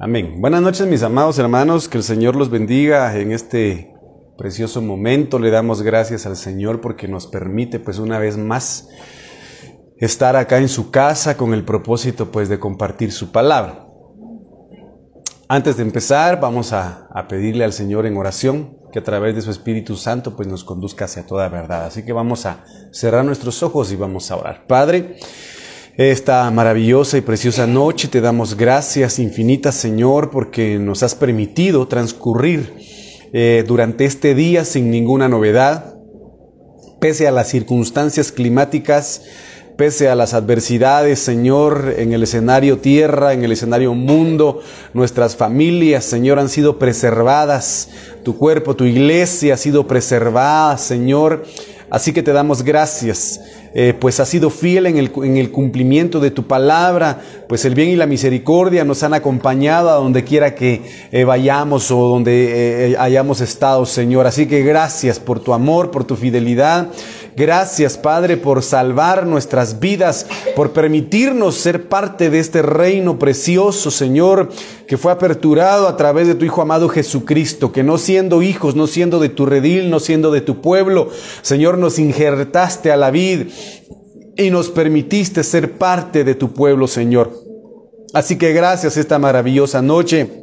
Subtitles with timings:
[0.00, 0.40] Amén.
[0.40, 3.94] Buenas noches mis amados hermanos, que el Señor los bendiga en este
[4.36, 5.38] precioso momento.
[5.38, 8.88] Le damos gracias al Señor porque nos permite pues una vez más
[9.98, 13.86] estar acá en su casa con el propósito pues de compartir su palabra.
[15.46, 19.42] Antes de empezar vamos a, a pedirle al Señor en oración que a través de
[19.42, 21.86] su Espíritu Santo pues nos conduzca hacia toda verdad.
[21.86, 24.66] Así que vamos a cerrar nuestros ojos y vamos a orar.
[24.66, 25.18] Padre,
[25.96, 32.72] esta maravillosa y preciosa noche te damos gracias infinitas, Señor, porque nos has permitido transcurrir
[33.34, 35.96] eh, durante este día sin ninguna novedad,
[36.98, 39.22] pese a las circunstancias climáticas,
[39.76, 44.60] pese a las adversidades, Señor, en el escenario tierra, en el escenario mundo,
[44.94, 47.90] nuestras familias, Señor, han sido preservadas,
[48.24, 51.44] tu cuerpo, tu iglesia ha sido preservada, Señor.
[51.90, 53.38] Así que te damos gracias.
[53.74, 57.74] Eh, pues has sido fiel en el, en el, cumplimiento de tu palabra, pues el
[57.74, 62.90] bien y la misericordia nos han acompañado a donde quiera que eh, vayamos o donde
[62.90, 64.26] eh, hayamos estado, Señor.
[64.26, 66.88] Así que gracias por tu amor, por tu fidelidad.
[67.34, 74.50] Gracias, Padre, por salvar nuestras vidas, por permitirnos ser parte de este reino precioso, Señor,
[74.86, 78.86] que fue aperturado a través de tu Hijo amado Jesucristo, que no siendo hijos, no
[78.86, 81.08] siendo de tu redil, no siendo de tu pueblo,
[81.40, 83.46] Señor, nos injertaste a la vid
[84.36, 87.32] y nos permitiste ser parte de tu pueblo, Señor.
[88.12, 90.41] Así que gracias esta maravillosa noche.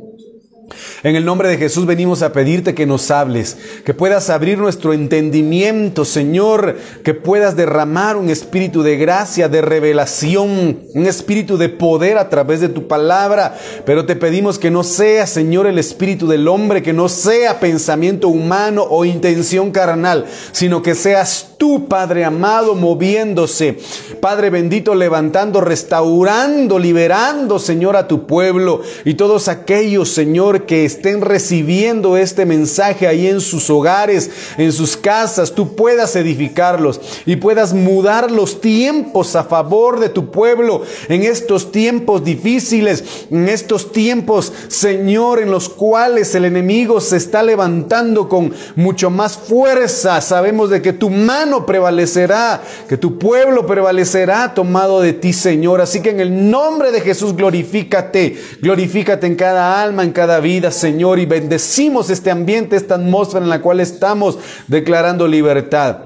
[1.04, 4.94] En el nombre de Jesús venimos a pedirte que nos hables, que puedas abrir nuestro
[4.94, 12.18] entendimiento, Señor, que puedas derramar un espíritu de gracia, de revelación, un espíritu de poder
[12.18, 13.58] a través de tu palabra.
[13.86, 18.28] Pero te pedimos que no sea, Señor, el espíritu del hombre, que no sea pensamiento
[18.28, 23.78] humano o intención carnal, sino que seas tú, Padre amado, moviéndose.
[24.22, 31.22] Padre bendito, levantando, restaurando, liberando, Señor, a tu pueblo y todos aquellos, Señor, que estén
[31.22, 37.74] recibiendo este mensaje ahí en sus hogares, en sus casas, tú puedas edificarlos y puedas
[37.74, 44.52] mudar los tiempos a favor de tu pueblo en estos tiempos difíciles, en estos tiempos,
[44.68, 50.22] Señor, en los cuales el enemigo se está levantando con mucho más fuerza.
[50.22, 55.82] Sabemos de que tu mano prevalecerá, que tu pueblo prevalecerá tomado de ti, Señor.
[55.82, 60.49] Así que en el nombre de Jesús glorifícate, glorifícate en cada alma, en cada vida
[60.72, 66.00] Señor, y bendecimos este ambiente, esta atmósfera en la cual estamos declarando libertad.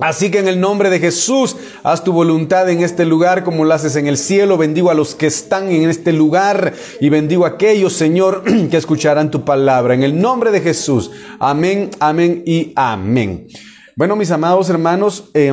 [0.00, 3.74] Así que en el nombre de Jesús, haz tu voluntad en este lugar como lo
[3.74, 4.56] haces en el cielo.
[4.56, 9.30] Bendigo a los que están en este lugar y bendigo a aquellos, Señor, que escucharán
[9.30, 9.94] tu palabra.
[9.94, 11.10] En el nombre de Jesús.
[11.38, 13.46] Amén, amén y amén.
[13.96, 15.52] Bueno, mis amados hermanos, eh,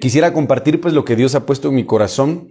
[0.00, 2.48] quisiera compartir pues lo que Dios ha puesto en mi corazón.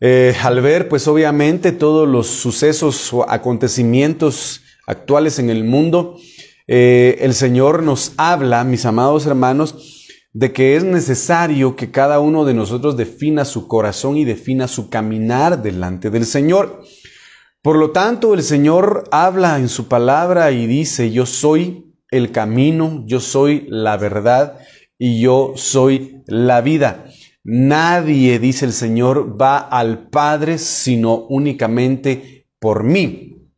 [0.00, 6.18] Eh, al ver, pues obviamente, todos los sucesos o acontecimientos actuales en el mundo,
[6.66, 12.44] eh, el Señor nos habla, mis amados hermanos, de que es necesario que cada uno
[12.44, 16.82] de nosotros defina su corazón y defina su caminar delante del Señor.
[17.62, 23.02] Por lo tanto, el Señor habla en su palabra y dice, yo soy el camino,
[23.06, 24.58] yo soy la verdad
[24.98, 27.09] y yo soy la vida.
[27.42, 33.48] Nadie, dice el Señor, va al Padre sino únicamente por mí.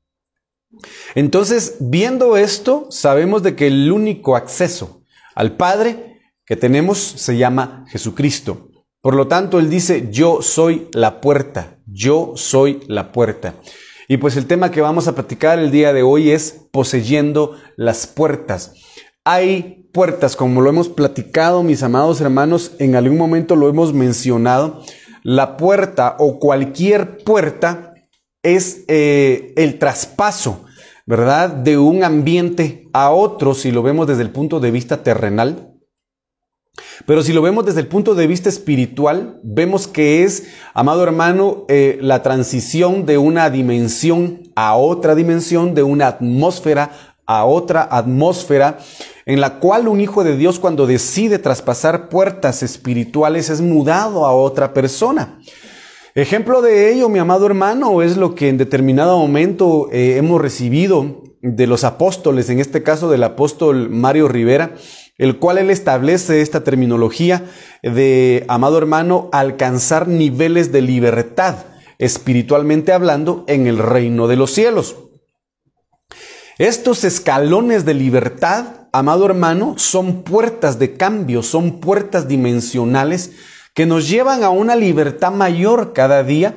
[1.14, 5.02] Entonces, viendo esto, sabemos de que el único acceso
[5.34, 8.70] al Padre que tenemos se llama Jesucristo.
[9.00, 13.54] Por lo tanto, Él dice, yo soy la puerta, yo soy la puerta.
[14.08, 18.06] Y pues el tema que vamos a platicar el día de hoy es poseyendo las
[18.06, 18.74] puertas.
[19.24, 24.82] Hay puertas, como lo hemos platicado, mis amados hermanos, en algún momento lo hemos mencionado,
[25.22, 27.94] la puerta o cualquier puerta
[28.42, 30.64] es eh, el traspaso,
[31.06, 31.50] ¿verdad?
[31.50, 35.68] De un ambiente a otro, si lo vemos desde el punto de vista terrenal.
[37.06, 41.66] Pero si lo vemos desde el punto de vista espiritual, vemos que es, amado hermano,
[41.68, 48.78] eh, la transición de una dimensión a otra dimensión, de una atmósfera a otra atmósfera
[49.26, 54.32] en la cual un hijo de Dios cuando decide traspasar puertas espirituales es mudado a
[54.32, 55.38] otra persona.
[56.14, 61.22] Ejemplo de ello, mi amado hermano, es lo que en determinado momento eh, hemos recibido
[61.40, 64.74] de los apóstoles, en este caso del apóstol Mario Rivera,
[65.18, 67.44] el cual él establece esta terminología
[67.82, 71.56] de, amado hermano, alcanzar niveles de libertad,
[71.98, 74.96] espiritualmente hablando, en el reino de los cielos.
[76.58, 83.32] Estos escalones de libertad, amado hermano, son puertas de cambio, son puertas dimensionales
[83.74, 86.56] que nos llevan a una libertad mayor cada día,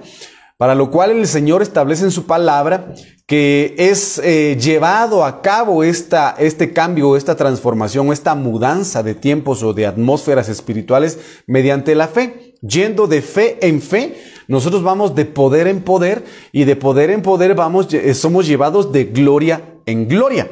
[0.58, 2.94] para lo cual el Señor establece en su palabra
[3.26, 9.64] que es eh, llevado a cabo esta, este cambio, esta transformación, esta mudanza de tiempos
[9.64, 12.56] o de atmósferas espirituales mediante la fe.
[12.62, 14.16] Yendo de fe en fe,
[14.48, 18.92] nosotros vamos de poder en poder y de poder en poder vamos, eh, somos llevados
[18.92, 20.50] de gloria en gloria.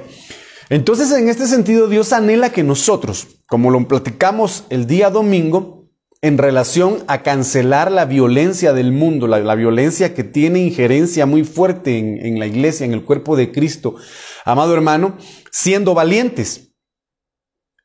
[0.70, 5.84] Entonces, en este sentido, Dios anhela que nosotros, como lo platicamos el día domingo,
[6.24, 11.98] en relación a cancelar la violencia del mundo, la, violencia que tiene injerencia muy fuerte
[11.98, 13.96] en, la iglesia, en el cuerpo de Cristo.
[14.46, 15.18] Amado hermano,
[15.52, 16.72] siendo valientes.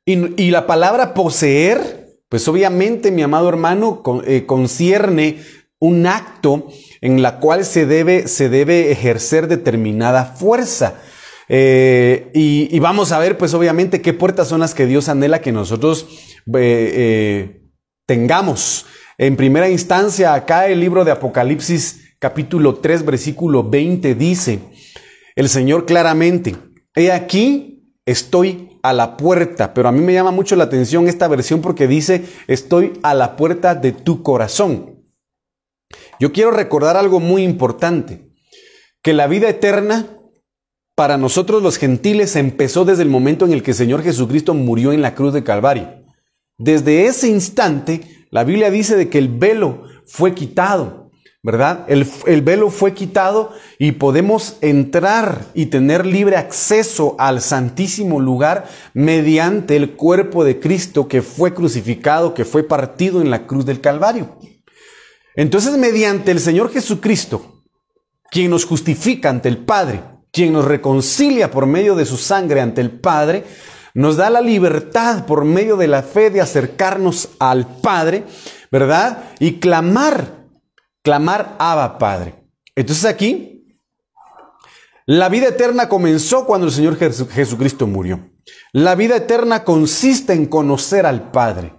[0.06, 5.42] Y, la palabra poseer, pues obviamente, mi amado hermano, eh, concierne
[5.80, 6.68] un acto
[7.00, 11.00] en la cual se debe, se debe ejercer determinada fuerza.
[11.48, 15.52] Eh, y, vamos a ver, pues obviamente, qué puertas son las que Dios anhela que
[15.52, 16.06] nosotros
[16.54, 17.62] eh,
[18.06, 18.86] tengamos.
[19.16, 24.60] En primera instancia, acá el libro de Apocalipsis capítulo 3 versículo 20 dice,
[25.36, 26.56] el Señor claramente,
[26.94, 31.28] he aquí, estoy a la puerta, pero a mí me llama mucho la atención esta
[31.28, 35.04] versión porque dice, estoy a la puerta de tu corazón.
[36.20, 38.32] Yo quiero recordar algo muy importante,
[39.02, 40.17] que la vida eterna
[40.98, 44.92] para nosotros los gentiles empezó desde el momento en el que el Señor Jesucristo murió
[44.92, 46.02] en la cruz de Calvario.
[46.56, 51.86] Desde ese instante, la Biblia dice de que el velo fue quitado, ¿verdad?
[51.86, 59.76] El, velo fue quitado y podemos entrar y tener libre acceso al santísimo lugar mediante
[59.76, 64.36] el cuerpo de Cristo que fue crucificado, que fue partido en la cruz del Calvario.
[65.36, 67.62] Entonces, mediante el Señor Jesucristo,
[68.32, 72.80] quien nos justifica ante el Padre, quien nos reconcilia por medio de su sangre ante
[72.80, 73.42] el Padre,
[73.94, 78.22] nos da la libertad por medio de la fe de acercarnos al Padre,
[78.70, 79.24] ¿verdad?
[79.40, 80.46] Y clamar,
[81.02, 82.36] clamar Abba Padre.
[82.76, 83.80] Entonces aquí,
[85.06, 88.30] la vida eterna comenzó cuando el Señor Jesucristo murió.
[88.72, 91.74] La vida eterna consiste en conocer al Padre.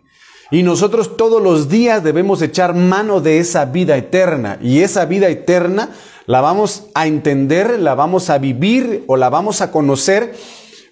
[0.52, 4.58] Y nosotros todos los días debemos echar mano de esa vida eterna.
[4.62, 5.92] Y esa vida eterna
[6.30, 10.36] la vamos a entender, la vamos a vivir o la vamos a conocer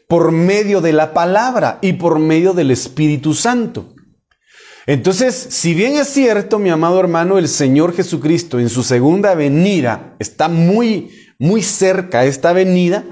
[0.08, 3.94] por medio de la palabra y por medio del Espíritu Santo.
[4.88, 10.16] Entonces, si bien es cierto, mi amado hermano, el Señor Jesucristo en su segunda venida
[10.18, 13.04] está muy, muy cerca esta venida,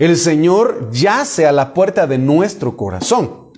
[0.00, 3.52] el Señor yace a la puerta de nuestro corazón.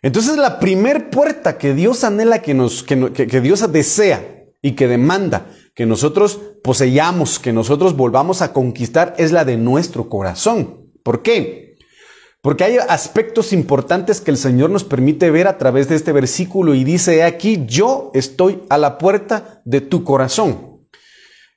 [0.00, 4.88] Entonces, la primer puerta que Dios anhela que nos, que, que Dios desea y que
[4.88, 5.44] demanda
[5.74, 10.90] que nosotros poseyamos, que nosotros volvamos a conquistar, es la de nuestro corazón.
[11.02, 11.76] ¿Por qué?
[12.42, 16.74] Porque hay aspectos importantes que el Señor nos permite ver a través de este versículo
[16.74, 20.86] y dice aquí, yo estoy a la puerta de tu corazón.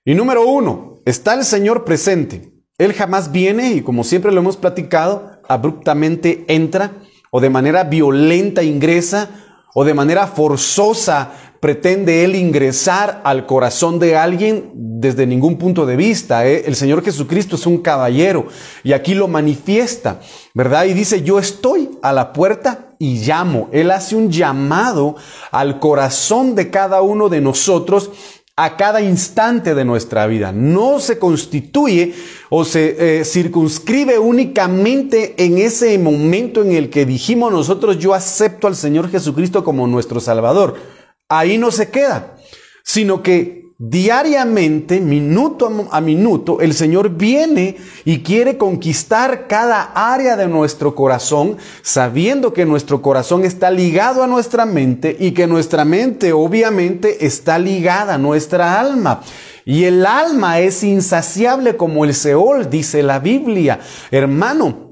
[0.06, 2.54] Y número uno, está el Señor presente.
[2.78, 6.92] Él jamás viene y como siempre lo hemos platicado, abruptamente entra
[7.32, 9.30] o de manera violenta ingresa
[9.74, 15.96] o de manera forzosa pretende Él ingresar al corazón de alguien desde ningún punto de
[15.96, 16.48] vista.
[16.48, 16.64] ¿eh?
[16.66, 18.48] El Señor Jesucristo es un caballero
[18.84, 20.20] y aquí lo manifiesta,
[20.54, 20.86] ¿verdad?
[20.86, 23.70] Y dice, yo estoy a la puerta y llamo.
[23.72, 25.16] Él hace un llamado
[25.52, 28.12] al corazón de cada uno de nosotros
[28.60, 30.52] a cada instante de nuestra vida.
[30.52, 32.16] No se constituye
[32.50, 38.66] o se eh, circunscribe únicamente en ese momento en el que dijimos nosotros yo acepto
[38.66, 40.97] al Señor Jesucristo como nuestro Salvador
[41.30, 42.36] ahí no se queda,
[42.84, 50.48] sino que diariamente, minuto a minuto, el Señor viene y quiere conquistar cada área de
[50.48, 56.34] nuestro corazón, sabiendo que nuestro corazón está ligado a nuestra mente y que nuestra mente
[56.34, 59.22] obviamente está ligada a nuestra alma.
[59.64, 63.82] Y el alma es insaciable como el Seol, dice la Biblia.
[64.12, 64.87] Hermano,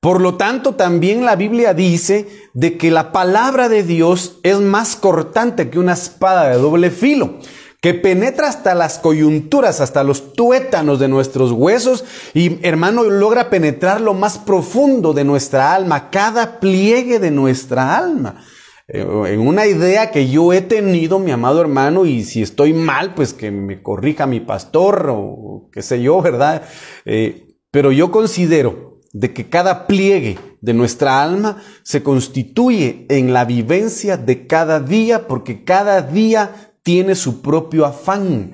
[0.00, 4.96] por lo tanto, también la Biblia dice de que la palabra de Dios es más
[4.96, 7.34] cortante que una espada de doble filo,
[7.82, 14.00] que penetra hasta las coyunturas, hasta los tuétanos de nuestros huesos y, hermano, logra penetrar
[14.00, 18.42] lo más profundo de nuestra alma, cada pliegue de nuestra alma.
[18.88, 23.12] Eh, en una idea que yo he tenido, mi amado hermano, y si estoy mal,
[23.12, 26.62] pues que me corrija mi pastor o qué sé yo, ¿verdad?
[27.04, 33.44] Eh, pero yo considero de que cada pliegue de nuestra alma se constituye en la
[33.44, 38.52] vivencia de cada día, porque cada día tiene su propio afán.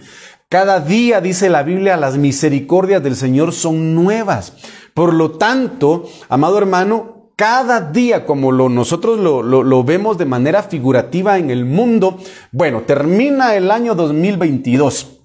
[0.49, 4.55] Cada día, dice la Biblia, las misericordias del Señor son nuevas.
[4.95, 10.63] Por lo tanto, amado hermano, cada día, como lo, nosotros lo, lo, vemos de manera
[10.63, 12.19] figurativa en el mundo,
[12.51, 15.16] bueno, termina el año 2022.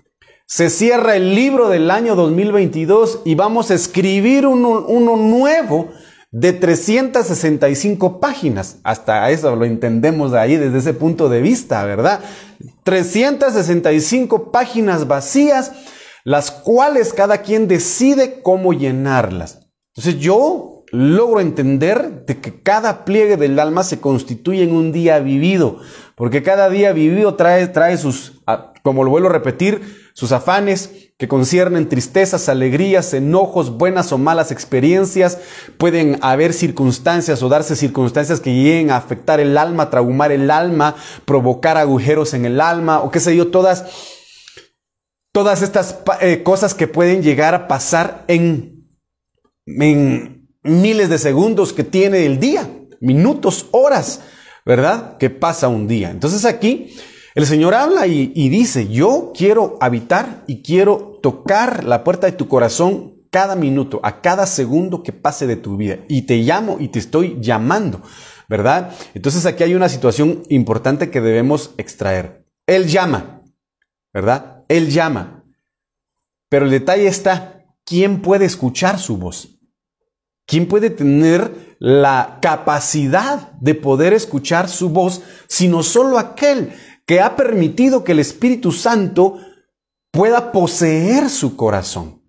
[0.54, 5.92] Se cierra el libro del año 2022 y vamos a escribir uno, nuevo
[6.30, 8.80] de 365 páginas.
[8.84, 12.20] Hasta eso lo entendemos de ahí desde ese punto de vista, ¿verdad?
[12.84, 15.72] 365 páginas vacías,
[16.26, 19.70] las cuales cada quien decide cómo llenarlas.
[19.96, 25.18] Entonces yo logro entender de que cada pliegue del alma se constituye en un día
[25.20, 25.80] vivido,
[26.16, 31.12] porque cada día vivido trae, trae sus, ah, como lo vuelvo a repetir, sus afanes,
[31.18, 35.38] que conciernen tristezas, alegrías, enojos, buenas o malas experiencias.
[35.78, 40.96] Pueden haber circunstancias o darse circunstancias que lleguen a afectar el alma, traumar el alma,
[41.26, 43.86] provocar agujeros en el alma o qué sé yo, todas,
[45.32, 48.88] todas estas eh, cosas que pueden llegar a pasar en,
[49.66, 52.68] en miles de segundos que tiene el día,
[53.00, 54.22] minutos, horas,
[54.66, 55.18] ¿verdad?
[55.18, 56.10] Que pasa un día.
[56.10, 56.96] Entonces aquí
[57.34, 62.48] el Señor habla y, dice, yo quiero habitar y quiero tocar la puerta de tu
[62.48, 66.00] corazón cada minuto, a cada segundo que pase de tu vida.
[66.10, 68.02] Y te llamo y te estoy llamando,
[68.50, 68.94] ¿verdad?
[69.14, 72.46] Entonces aquí hay una situación importante que debemos extraer.
[72.68, 73.44] Él llama,
[74.14, 74.66] ¿verdad?
[74.68, 75.46] Él llama.
[76.50, 79.58] Pero el detalle está, ¿quién puede escuchar su voz?
[80.46, 86.74] ¿Quién puede tener la capacidad de poder escuchar su voz, sino solo aquel
[87.12, 89.38] que ha permitido que el Espíritu Santo
[90.12, 92.24] pueda poseer su corazón.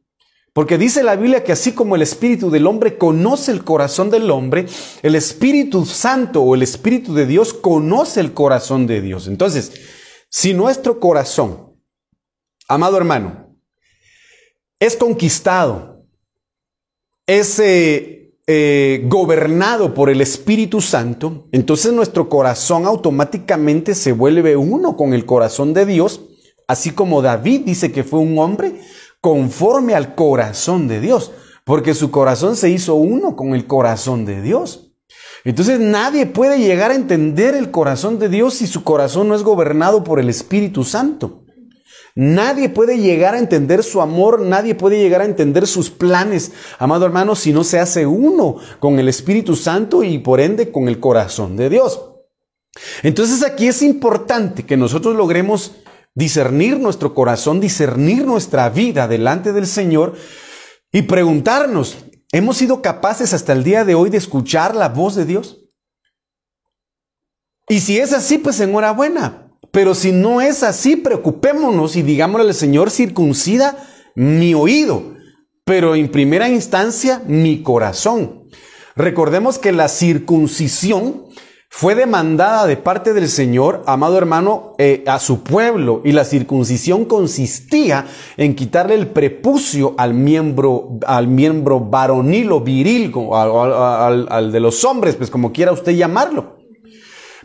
[0.53, 4.29] Porque dice la Biblia que así como el Espíritu del hombre conoce el corazón del
[4.29, 4.67] hombre,
[5.05, 9.29] el Espíritu Santo o el Espíritu de Dios conoce el corazón de Dios.
[9.29, 9.73] Entonces,
[10.29, 11.77] si nuestro corazón,
[12.67, 13.57] amado hermano,
[14.81, 16.05] es conquistado,
[17.25, 25.15] es eh, gobernado por el Espíritu Santo, entonces nuestro corazón automáticamente se vuelve uno con
[25.15, 26.21] el corazón de Dios,
[26.67, 28.81] así como David dice que fue un hombre
[29.21, 31.31] conforme al corazón de Dios,
[31.65, 34.93] porque su corazón se hizo uno con el corazón de Dios.
[35.45, 39.43] Entonces nadie puede llegar a entender el corazón de Dios si su corazón no es
[39.43, 41.42] gobernado por el Espíritu Santo.
[42.15, 47.07] Nadie puede llegar a entender su amor, nadie puede llegar a entender sus planes, amado
[47.07, 51.01] hermano, si no se hace uno con el Espíritu Santo y por ende con el
[51.01, 52.13] corazón de Dios.
[53.03, 55.73] Entonces aquí es importante que nosotros logremos
[56.15, 60.15] discernir nuestro corazón, discernir nuestra vida delante del Señor
[60.93, 61.97] y preguntarnos,
[62.31, 65.61] ¿hemos sido capaces hasta el día de hoy de escuchar la voz de Dios?
[67.69, 69.42] Y si es así, pues enhorabuena.
[69.73, 73.77] Pero si no es así, preocupémonos y digámosle al Señor, circuncida
[74.15, 75.15] mi oído,
[75.65, 78.45] pero en primera instancia mi corazón.
[78.95, 81.25] Recordemos que la circuncisión
[81.71, 87.07] fue demandada de parte del Señor, amado hermano, eh, a su pueblo, y la circuncisión
[87.07, 88.05] consistía
[88.37, 94.85] en quitarle el prepucio al miembro, al miembro varonil o viril, al, al de los
[94.85, 96.52] hombres, pues como quiera usted llamarlo.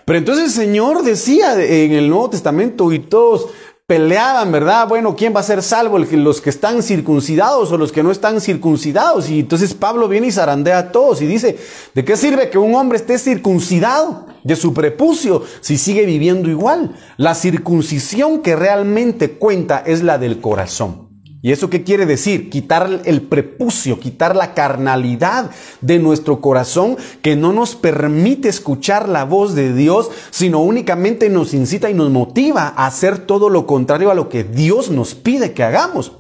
[0.07, 3.47] Pero entonces el Señor decía en el Nuevo Testamento y todos
[3.85, 4.87] peleaban, ¿verdad?
[4.87, 5.99] Bueno, ¿quién va a ser salvo?
[5.99, 9.29] ¿Los que están circuncidados o los que no están circuncidados?
[9.29, 11.57] Y entonces Pablo viene y zarandea a todos y dice,
[11.93, 16.95] ¿de qué sirve que un hombre esté circuncidado de su prepucio si sigue viviendo igual?
[17.17, 21.06] La circuncisión que realmente cuenta es la del corazón.
[21.41, 22.49] ¿Y eso qué quiere decir?
[22.49, 25.51] Quitar el prepucio, quitar la carnalidad
[25.81, 31.53] de nuestro corazón que no nos permite escuchar la voz de Dios, sino únicamente nos
[31.53, 35.53] incita y nos motiva a hacer todo lo contrario a lo que Dios nos pide
[35.53, 36.11] que hagamos.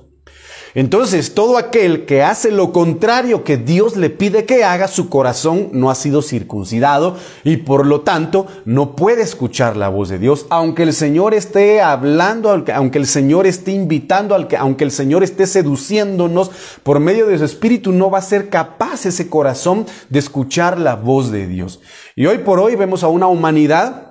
[0.77, 5.69] Entonces, todo aquel que hace lo contrario que Dios le pide que haga, su corazón
[5.71, 10.45] no ha sido circuncidado y por lo tanto no puede escuchar la voz de Dios,
[10.51, 16.51] aunque el Señor esté hablando, aunque el Señor esté invitando, aunque el Señor esté seduciéndonos
[16.83, 20.93] por medio de su espíritu, no va a ser capaz ese corazón de escuchar la
[20.93, 21.81] voz de Dios.
[22.15, 24.06] Y hoy por hoy vemos a una humanidad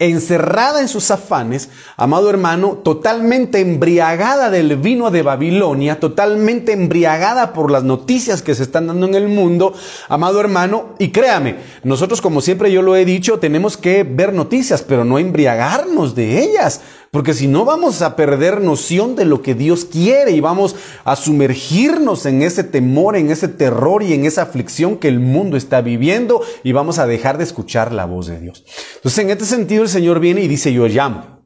[0.00, 7.70] encerrada en sus afanes, amado hermano, totalmente embriagada del vino de Babilonia, totalmente embriagada por
[7.70, 9.74] las noticias que se están dando en el mundo,
[10.08, 14.82] amado hermano, y créame, nosotros como siempre yo lo he dicho, tenemos que ver noticias,
[14.82, 16.80] pero no embriagarnos de ellas.
[17.10, 21.16] Porque si no vamos a perder noción de lo que Dios quiere y vamos a
[21.16, 25.80] sumergirnos en ese temor, en ese terror y en esa aflicción que el mundo está
[25.80, 28.64] viviendo y vamos a dejar de escuchar la voz de Dios.
[28.96, 31.44] Entonces en este sentido el Señor viene y dice yo llamo.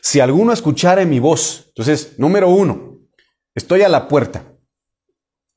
[0.00, 2.98] Si alguno escuchare mi voz, entonces número uno,
[3.54, 4.54] estoy a la puerta.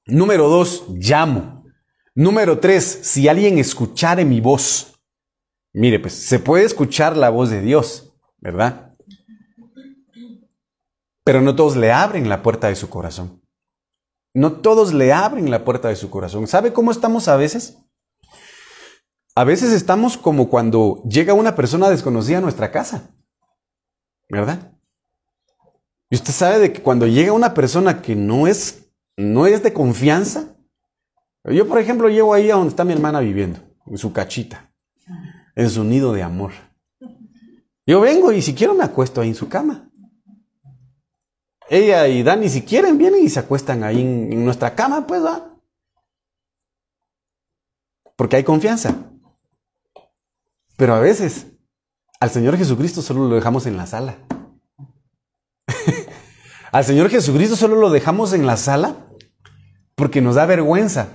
[0.06, 1.66] Número dos, llamo.
[2.16, 4.94] Número tres, si alguien escuchare mi voz.
[5.72, 8.87] Mire, pues se puede escuchar la voz de Dios, ¿verdad?
[11.28, 13.42] Pero no todos le abren la puerta de su corazón.
[14.34, 16.48] No todos le abren la puerta de su corazón.
[16.48, 17.80] ¿Sabe cómo estamos a veces?
[19.36, 23.14] A veces estamos como cuando llega una persona desconocida a nuestra casa.
[24.30, 24.72] ¿Verdad?
[26.10, 29.74] Y usted sabe de que cuando llega una persona que no es, no es de
[29.74, 30.56] confianza,
[31.44, 34.72] yo por ejemplo llego ahí a donde está mi hermana viviendo, en su cachita,
[35.58, 36.54] en su nido de amor.
[37.86, 39.87] Yo vengo y si quiero me acuesto ahí en su cama.
[41.70, 45.24] Ella y Dani si quieren vienen y se acuestan ahí en, en nuestra cama, pues
[45.24, 45.54] va.
[48.16, 48.96] Porque hay confianza.
[50.78, 51.48] Pero a veces
[52.20, 54.18] al Señor Jesucristo solo lo dejamos en la sala.
[56.72, 59.08] al Señor Jesucristo solo lo dejamos en la sala
[59.96, 61.10] porque nos da vergüenza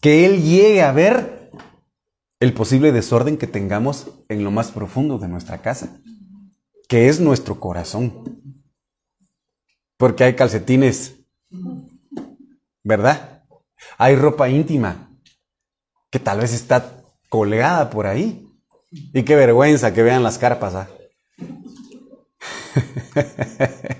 [0.00, 1.50] que Él llegue a ver
[2.40, 6.00] el posible desorden que tengamos en lo más profundo de nuestra casa,
[6.88, 8.33] que es nuestro corazón.
[9.96, 11.16] Porque hay calcetines,
[12.82, 13.44] ¿verdad?
[13.98, 15.10] Hay ropa íntima
[16.10, 18.48] que tal vez está colgada por ahí.
[19.12, 20.74] Y qué vergüenza que vean las carpas.
[20.74, 20.88] ¿ah?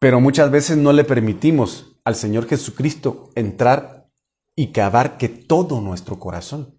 [0.00, 4.10] Pero muchas veces no le permitimos al Señor Jesucristo entrar
[4.56, 6.76] y que abarque todo nuestro corazón,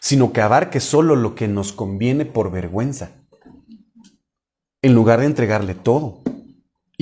[0.00, 3.10] sino que abarque solo lo que nos conviene por vergüenza,
[4.80, 6.22] en lugar de entregarle todo.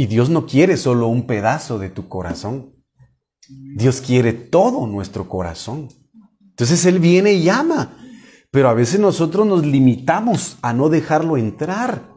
[0.00, 2.72] Y Dios no quiere solo un pedazo de tu corazón,
[3.76, 5.88] Dios quiere todo nuestro corazón.
[6.40, 7.98] Entonces Él viene y llama,
[8.50, 12.08] pero a veces nosotros nos limitamos a no dejarlo entrar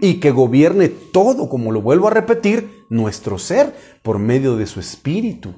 [0.00, 4.78] y que gobierne todo, como lo vuelvo a repetir, nuestro ser por medio de su
[4.78, 5.52] espíritu.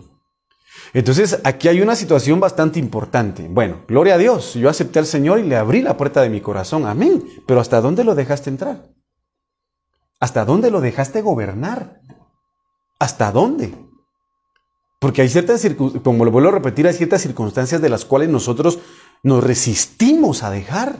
[0.94, 3.46] Entonces aquí hay una situación bastante importante.
[3.46, 6.40] Bueno, gloria a Dios, yo acepté al Señor y le abrí la puerta de mi
[6.40, 7.22] corazón, amén.
[7.46, 8.94] Pero ¿hasta dónde lo dejaste entrar?
[10.24, 12.00] ¿Hasta dónde lo dejaste gobernar?
[12.98, 13.74] ¿Hasta dónde?
[14.98, 18.30] Porque hay ciertas circunstancias, como lo vuelvo a repetir, hay ciertas circunstancias de las cuales
[18.30, 18.78] nosotros
[19.22, 20.96] nos resistimos a dejar.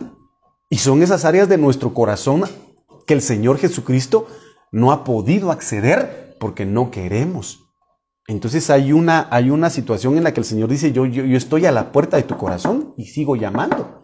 [0.69, 2.45] Y son esas áreas de nuestro corazón
[3.07, 4.27] que el Señor Jesucristo
[4.73, 7.61] no ha podido acceder porque no queremos.
[8.27, 11.39] Entonces hay una, hay una situación en la que el Señor dice, yo, yo, yo
[11.39, 14.03] estoy a la puerta de tu corazón y sigo llamando.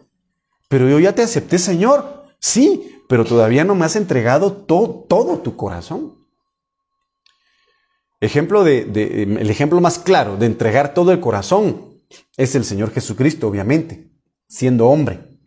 [0.67, 2.20] Pero yo ya te acepté, Señor.
[2.41, 6.25] Sí, pero todavía no me has entregado todo tu corazón.
[8.19, 12.01] Ejemplo de, el ejemplo más claro de entregar todo el corazón
[12.35, 14.11] es el Señor Jesucristo, obviamente,
[14.47, 15.39] siendo hombre,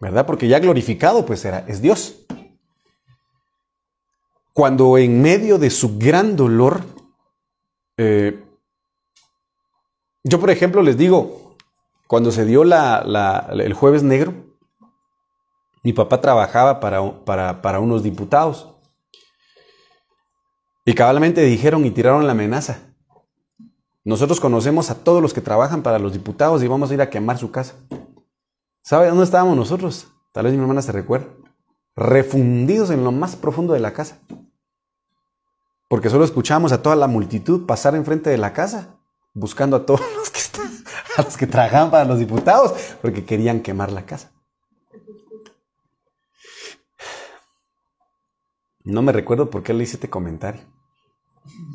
[0.00, 0.26] ¿verdad?
[0.26, 2.26] Porque ya glorificado, pues era, es Dios.
[4.52, 6.82] Cuando en medio de su gran dolor,
[7.96, 8.42] eh,
[10.24, 11.56] yo por ejemplo les digo,
[12.08, 14.49] cuando se dio el jueves negro,
[15.82, 18.74] mi papá trabajaba para, para, para unos diputados.
[20.84, 22.78] Y cabalmente dijeron y tiraron la amenaza.
[24.04, 27.10] Nosotros conocemos a todos los que trabajan para los diputados y vamos a ir a
[27.10, 27.74] quemar su casa.
[28.82, 30.08] ¿Sabe dónde estábamos nosotros?
[30.32, 31.26] Tal vez mi hermana se recuerda.
[31.96, 34.18] Refundidos en lo más profundo de la casa.
[35.88, 38.96] Porque solo escuchamos a toda la multitud pasar enfrente de la casa,
[39.34, 40.70] buscando a todos los que, están,
[41.18, 44.30] los que trabajan para los diputados, porque querían quemar la casa.
[48.90, 50.62] No me recuerdo por qué le hice este comentario.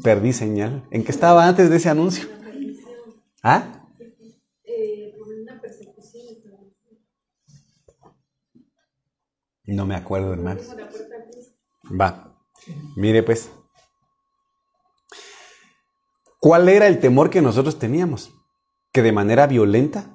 [0.03, 0.85] Perdí señal.
[0.91, 2.27] ¿En qué estaba antes de ese anuncio?
[3.41, 3.87] ¿Ah?
[9.63, 10.59] No me acuerdo, hermano.
[11.89, 12.37] Va.
[12.97, 13.49] Mire pues.
[16.41, 18.33] ¿Cuál era el temor que nosotros teníamos?
[18.91, 20.13] Que de manera violenta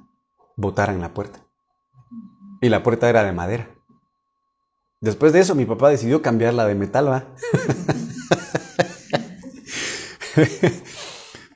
[0.54, 1.40] botaran la puerta.
[2.60, 3.80] Y la puerta era de madera.
[5.00, 7.34] Después de eso, mi papá decidió cambiarla de metal, ¿va?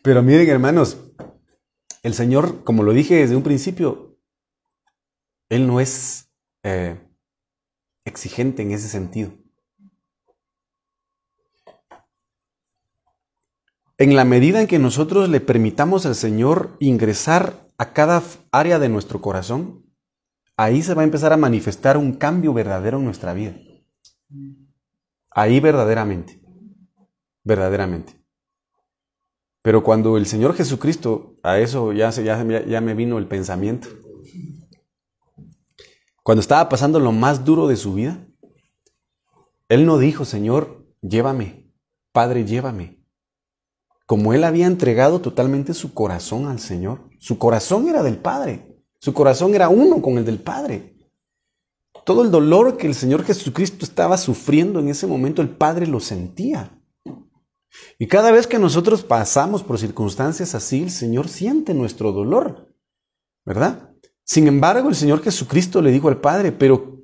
[0.03, 0.97] Pero miren, hermanos,
[2.03, 4.19] el Señor, como lo dije desde un principio,
[5.51, 6.31] Él no es
[6.63, 6.99] eh,
[8.07, 9.33] exigente en ese sentido.
[13.99, 18.89] En la medida en que nosotros le permitamos al Señor ingresar a cada área de
[18.89, 19.84] nuestro corazón,
[20.57, 23.55] ahí se va a empezar a manifestar un cambio verdadero en nuestra vida.
[25.31, 26.41] Ahí verdaderamente,
[27.43, 28.21] verdaderamente.
[29.63, 33.89] Pero cuando el Señor Jesucristo, a eso ya, ya, ya me vino el pensamiento,
[36.23, 38.27] cuando estaba pasando lo más duro de su vida,
[39.69, 41.71] Él no dijo, Señor, llévame,
[42.13, 43.05] Padre, llévame.
[44.07, 48.74] Como Él había entregado totalmente su corazón al Señor, su corazón era del Padre.
[49.05, 50.97] Su corazón era uno con el del Padre.
[52.07, 56.01] todo el dolor que el Señor Jesucristo estaba sufriendo en ese momento, el Padre lo
[56.01, 56.81] sentía.
[57.99, 62.75] Y cada vez que nosotros pasamos por circunstancias así, el Señor siente nuestro dolor,
[63.45, 63.91] ¿verdad?
[64.23, 66.99] Sin embargo, el Señor Jesucristo le dijo al Padre, pero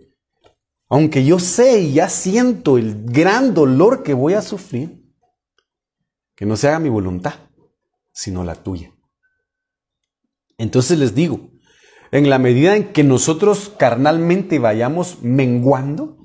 [0.89, 5.05] aunque yo sé y ya siento el gran dolor que voy a sufrir,
[6.35, 7.35] que no se haga mi voluntad,
[8.11, 8.91] sino la tuya.
[10.57, 11.50] Entonces les digo,
[12.13, 16.19] en la medida en que nosotros carnalmente vayamos menguando,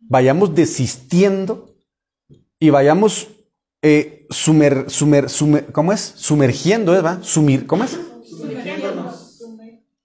[0.00, 1.76] vayamos desistiendo
[2.58, 3.28] y vayamos
[3.82, 5.26] eh, sumer, sumer,
[5.72, 6.00] ¿cómo es?
[6.00, 7.22] Sumergiendo, ¿eh, ¿va?
[7.22, 7.98] Sumir, ¿Cómo es?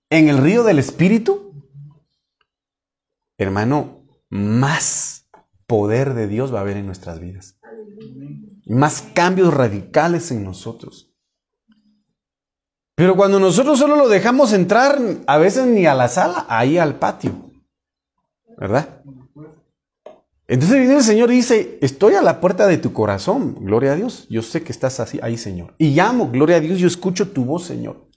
[0.09, 1.53] En el río del Espíritu,
[3.37, 5.27] hermano, más
[5.67, 7.59] poder de Dios va a haber en nuestras vidas.
[8.65, 11.06] Más cambios radicales en nosotros.
[12.97, 16.97] Pero cuando nosotros solo lo dejamos entrar, a veces ni a la sala, ahí al
[16.97, 17.51] patio.
[18.57, 19.03] ¿Verdad?
[20.47, 23.95] Entonces viene el Señor y dice, estoy a la puerta de tu corazón, gloria a
[23.95, 24.25] Dios.
[24.31, 25.75] Yo sé que estás así, ahí, Señor.
[25.77, 28.09] Y llamo, gloria a Dios, yo escucho tu voz, Señor.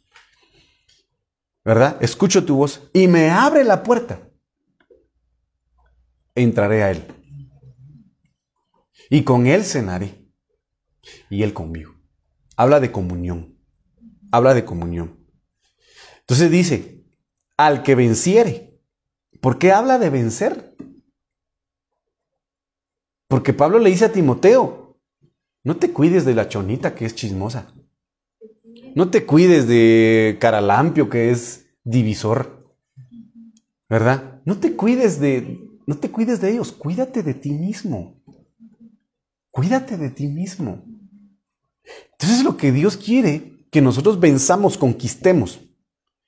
[1.62, 1.98] ¿Verdad?
[2.00, 4.30] Escucho tu voz y me abre la puerta.
[6.34, 7.04] Entraré a Él.
[9.10, 10.24] Y con Él cenaré.
[11.28, 11.92] Y Él conmigo.
[12.56, 13.59] Habla de comunión
[14.30, 15.18] habla de comunión.
[16.20, 17.04] Entonces dice,
[17.56, 18.80] al que venciere.
[19.40, 20.76] ¿Por qué habla de vencer?
[23.28, 24.98] Porque Pablo le dice a Timoteo,
[25.62, 27.74] no te cuides de la chonita que es chismosa.
[28.94, 32.74] No te cuides de Caralampio que es divisor.
[33.88, 34.40] ¿Verdad?
[34.44, 38.22] No te cuides de no te cuides de ellos, cuídate de ti mismo.
[39.50, 40.84] Cuídate de ti mismo.
[42.12, 45.60] Entonces lo que Dios quiere que nosotros venzamos, conquistemos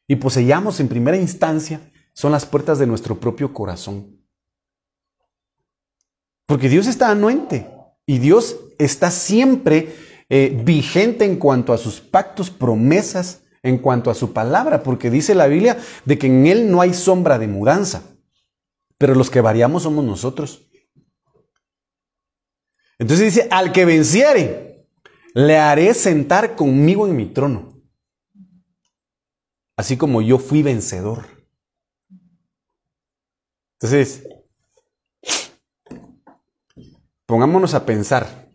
[0.07, 1.81] y poseyamos en primera instancia
[2.14, 4.20] son las puertas de nuestro propio corazón.
[6.46, 7.68] Porque Dios está anuente
[8.07, 9.94] y Dios está siempre
[10.28, 15.35] eh, vigente en cuanto a sus pactos, promesas, en cuanto a su palabra, porque dice
[15.35, 18.02] la Biblia de que en Él no hay sombra de mudanza,
[18.98, 20.68] pero los que variamos somos nosotros.
[22.98, 24.71] Entonces dice, al que venciere,
[25.35, 27.81] le haré sentar conmigo en mi trono,
[29.77, 31.27] así como yo fui vencedor.
[33.81, 34.29] Entonces,
[37.27, 38.51] pongámonos a pensar.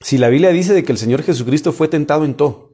[0.00, 2.72] Si la Biblia dice de que el Señor Jesucristo fue tentado en todo,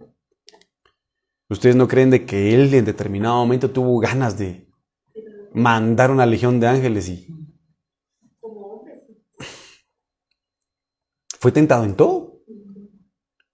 [1.51, 4.67] ¿ustedes no creen de que Él en determinado momento tuvo ganas de
[5.53, 7.36] mandar una legión de ángeles y
[11.47, 12.43] Fue tentado en todo.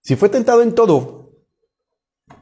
[0.01, 1.29] Si fue tentado en todo,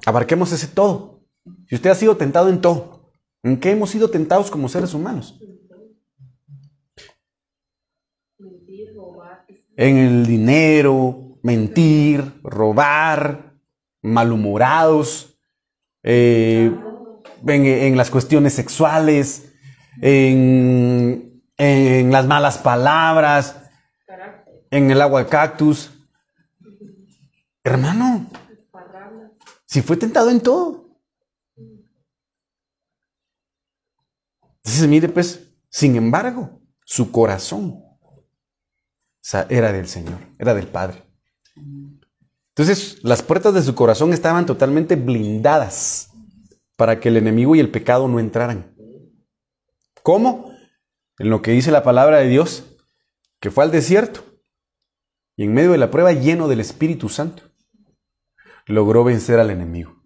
[0.06, 1.26] abarquemos ese todo.
[1.68, 3.12] Si usted ha sido tentado en todo,
[3.44, 5.38] ¿en qué hemos sido tentados como seres humanos?
[9.76, 13.60] En el dinero, mentir, robar,
[14.02, 15.38] malhumorados,
[16.02, 16.74] eh,
[17.46, 19.54] en, las cuestiones sexuales,
[20.02, 23.61] en, en las malas palabras,
[24.72, 25.92] en el agua de cactus.
[27.64, 28.28] Hermano,
[29.66, 30.90] si fue tentado en todo.
[34.64, 37.84] Entonces, mire, pues, sin embargo, su corazón
[39.50, 41.04] era del Señor, era del Padre.
[42.50, 46.10] Entonces, las puertas de su corazón estaban totalmente blindadas
[46.76, 48.76] para que el enemigo y el pecado no entraran.
[50.02, 50.52] ¿Cómo?
[51.18, 52.78] En lo que dice la palabra de Dios,
[53.40, 54.31] que fue al desierto
[55.42, 57.42] y en medio de la prueba lleno del Espíritu Santo,
[58.68, 60.04] logró vencer al enemigo.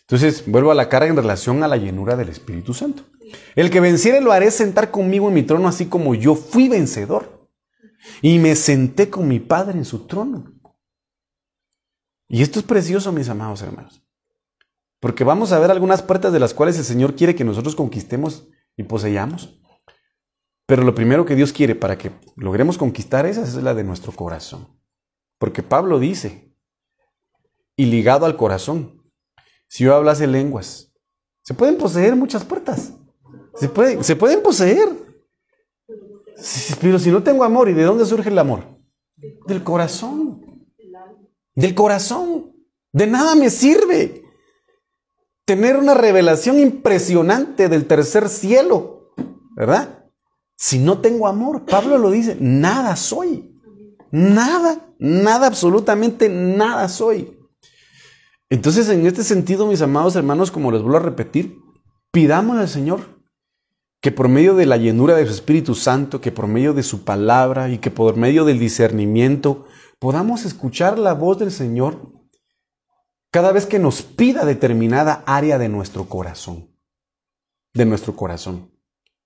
[0.00, 3.02] Entonces, vuelvo a la cara en relación a la llenura del Espíritu Santo.
[3.54, 7.46] El que venciere lo haré sentar conmigo en mi trono, así como yo fui vencedor.
[8.22, 10.50] Y me senté con mi Padre en su trono.
[12.26, 14.02] Y esto es precioso, mis amados hermanos.
[14.98, 18.48] Porque vamos a ver algunas puertas de las cuales el Señor quiere que nosotros conquistemos
[18.78, 19.60] y poseyamos.
[20.66, 24.12] Pero lo primero que Dios quiere para que logremos conquistar esas es la de nuestro
[24.12, 24.68] corazón.
[25.38, 26.54] Porque Pablo dice,
[27.76, 29.02] y ligado al corazón,
[29.66, 30.92] si yo hablase lenguas,
[31.42, 32.94] se pueden poseer muchas puertas.
[33.54, 33.68] Se,
[34.02, 34.88] se pueden poseer.
[36.80, 38.64] Pero si no tengo amor, ¿y de dónde surge el amor?
[39.46, 40.66] Del corazón.
[41.54, 42.54] Del corazón.
[42.92, 44.22] De nada me sirve
[45.44, 49.12] tener una revelación impresionante del tercer cielo,
[49.56, 50.01] ¿verdad?
[50.62, 53.52] Si no tengo amor, Pablo lo dice, nada soy.
[54.12, 57.36] Nada, nada, absolutamente nada soy.
[58.48, 61.58] Entonces, en este sentido, mis amados hermanos, como les vuelvo a repetir,
[62.12, 63.24] pidamos al Señor
[64.00, 67.02] que por medio de la llenura de su Espíritu Santo, que por medio de su
[67.02, 69.66] palabra y que por medio del discernimiento
[69.98, 72.12] podamos escuchar la voz del Señor
[73.32, 76.70] cada vez que nos pida determinada área de nuestro corazón,
[77.74, 78.70] de nuestro corazón.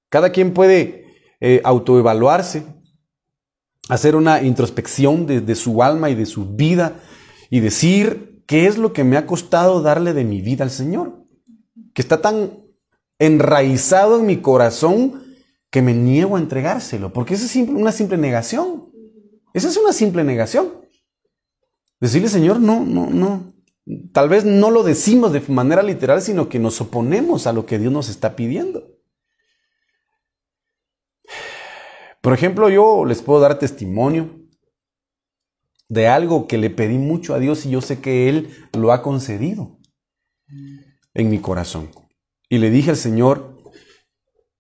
[0.09, 1.06] Cada quien puede
[1.41, 2.65] eh, autoevaluarse,
[3.89, 7.01] hacer una introspección de su alma y de su vida
[7.51, 11.25] y decir, ¿qué es lo que me ha costado darle de mi vida al Señor?
[11.95, 12.65] Que está tan
[13.19, 15.25] enraizado en mi corazón
[15.71, 18.91] que me niego a entregárselo, porque esa es una simple negación.
[19.53, 20.73] Esa es una simple negación.
[22.01, 23.55] Decirle, Señor, no, no, no.
[24.13, 27.79] Tal vez no lo decimos de manera literal, sino que nos oponemos a lo que
[27.79, 28.96] Dios nos está pidiendo.
[32.27, 34.49] Por ejemplo, yo les puedo dar testimonio
[35.89, 39.01] de algo que le pedí mucho a Dios y yo sé que Él lo ha
[39.01, 39.79] concedido
[41.15, 41.89] en mi corazón.
[42.49, 43.63] Y le dije al Señor,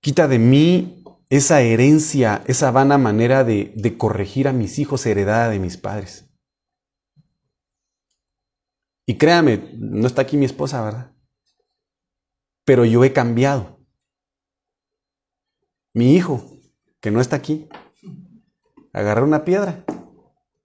[0.01, 5.59] quita de mí esa herencia, esa vana manera de, corregir a mis hijos heredada de
[5.59, 6.33] mis padres.
[9.07, 11.17] Y créame, no está aquí mi esposa, ¿verdad?
[12.65, 13.81] Pero yo he cambiado.
[15.93, 16.56] Mi hijo,
[17.07, 17.69] que no está aquí,
[18.93, 19.85] agarró una piedra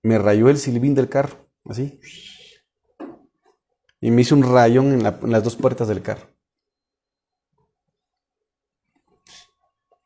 [0.02, 2.00] me rayó el silbín del carro, así.
[4.00, 6.28] Y me hizo un rayón en, las dos puertas del carro.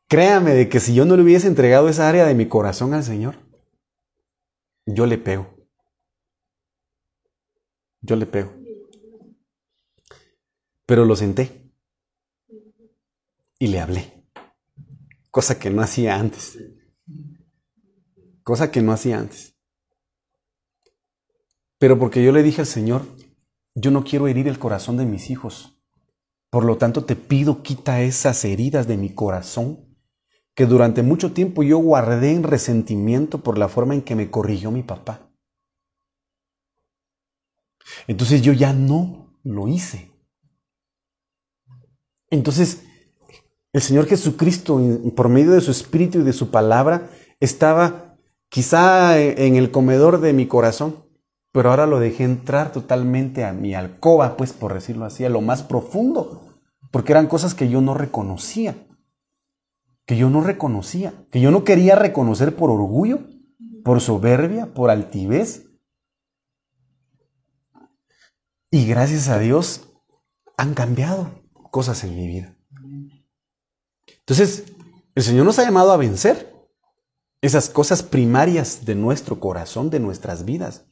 [0.08, 3.02] Créame de que si yo no le hubiese entregado esa área de mi corazón al
[3.02, 3.36] Señor,
[4.84, 5.56] yo le pego.
[8.02, 8.52] Yo le pego.
[10.84, 11.72] Pero lo senté
[13.58, 14.15] y le hablé,
[15.36, 16.58] cosa que no hacía antes.
[18.42, 19.54] Cosa que no hacía antes.
[21.78, 23.02] Pero porque yo le dije al Señor,
[23.74, 25.78] yo no quiero herir el corazón de mis hijos.
[26.48, 29.94] Por lo tanto, te pido quita esas heridas de mi corazón
[30.54, 34.70] que durante mucho tiempo yo guardé en resentimiento por la forma en que me corrigió
[34.70, 35.30] mi papá.
[38.06, 40.10] Entonces yo ya no lo hice.
[42.30, 42.85] Entonces,
[43.76, 44.80] el Señor Jesucristo,
[45.14, 47.10] por medio de su Espíritu y de su palabra,
[47.40, 48.16] estaba
[48.48, 51.06] quizá en el comedor de mi corazón
[51.56, 55.40] pero ahora lo dejé entrar totalmente a mi alcoba, pues por decirlo así, a lo
[55.40, 56.42] más profundo,
[56.92, 58.76] porque eran cosas que yo no reconocía,
[60.04, 63.20] que yo no reconocía, que yo no quería reconocer por orgullo,
[63.84, 65.70] por soberbia, por altivez.
[68.70, 69.94] Y gracias a Dios
[70.58, 71.30] han cambiado
[71.70, 72.55] cosas en mi vida.
[74.26, 74.64] Entonces,
[75.14, 76.52] el Señor nos ha llamado a vencer
[77.40, 80.84] esas cosas primarias de nuestro corazón, de nuestras vidas.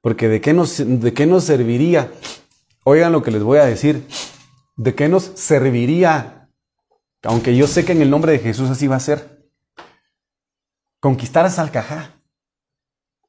[0.00, 2.12] Porque de qué nos, de qué nos serviría,
[2.84, 4.04] oigan lo que les voy a decir,
[4.76, 6.50] de qué nos serviría,
[7.22, 9.48] aunque yo sé que en el nombre de Jesús así va a ser,
[10.98, 12.20] conquistar a Salcajá,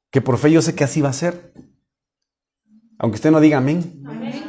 [0.10, 1.54] que por fe yo sé que así va a ser,
[2.98, 4.04] aunque usted no diga amén.
[4.08, 4.49] amén.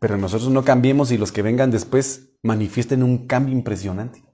[0.00, 4.24] Pero nosotros no cambiemos y los que vengan después manifiesten un cambio impresionante,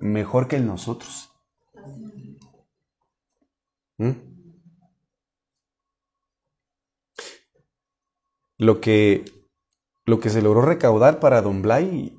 [0.00, 1.30] mejor que el nosotros.
[3.98, 4.12] ¿Mm?
[8.56, 9.24] Lo que,
[10.06, 12.18] lo que se logró recaudar para Don Blay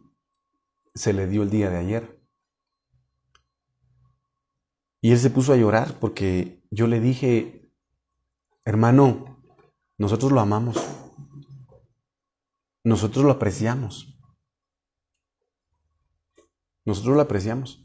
[0.94, 2.22] se le dio el día de ayer.
[5.02, 7.74] Y él se puso a llorar porque yo le dije,
[8.64, 9.44] hermano,
[9.98, 11.01] nosotros lo amamos.
[12.84, 14.18] Nosotros lo apreciamos.
[16.86, 17.84] Nosotros lo apreciamos.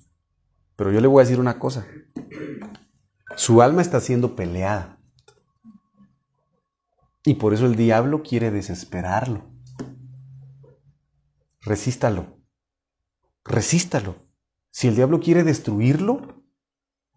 [0.76, 1.86] Pero yo le voy a decir una cosa.
[3.36, 4.98] Su alma está siendo peleada.
[7.24, 9.50] Y por eso el diablo quiere desesperarlo.
[11.60, 12.38] Resístalo.
[13.44, 14.16] Resístalo.
[14.70, 16.44] Si el diablo quiere destruirlo,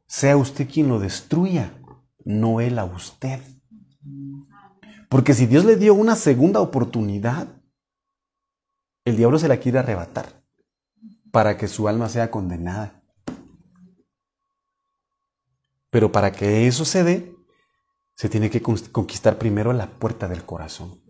[0.07, 1.79] sea usted quien lo destruya,
[2.25, 3.41] no él a usted.
[5.09, 7.58] Porque si Dios le dio una segunda oportunidad,
[9.09, 10.43] el diablo se la quiere arrebatar
[11.31, 13.03] para que su alma sea condenada.
[15.89, 17.35] Pero para que eso se dé,
[18.15, 21.01] se tiene que conquistar primero la puerta del corazón.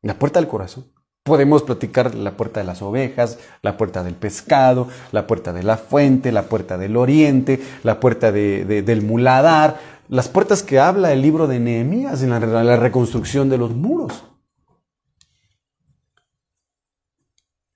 [0.00, 0.92] La puerta del corazón.
[1.24, 5.76] Podemos platicar la puerta de las ovejas, la puerta del pescado, la puerta de la
[5.76, 11.46] fuente, la puerta del oriente, la puerta del muladar, las puertas que habla el libro
[11.46, 14.31] de Nehemías en la, la reconstrucción de los muros.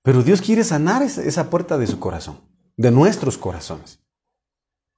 [0.07, 2.41] Pero Dios quiere sanar esa puerta de su corazón,
[2.79, 4.07] de nuestros corazones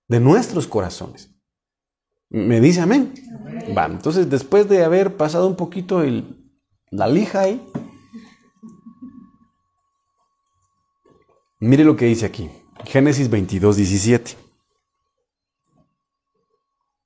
[0.09, 1.31] de nuestros corazones.
[2.31, 3.15] ¿Me dice amén?
[3.77, 6.53] Va, entonces después de haber pasado un poquito el,
[6.91, 7.65] la lija ahí,
[11.61, 12.51] mire lo que dice aquí,
[12.85, 14.37] Génesis 22, 17.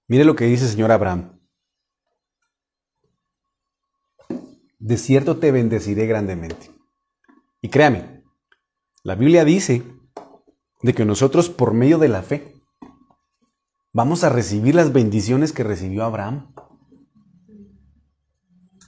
[0.08, 1.38] Mire lo que dice el Señor Abraham.
[4.78, 6.71] De cierto te bendeciré grandemente.
[7.62, 8.24] Y créame,
[9.04, 9.84] la Biblia dice
[10.82, 12.56] de que nosotros por medio de la fe
[13.92, 16.52] vamos a recibir las bendiciones que recibió Abraham.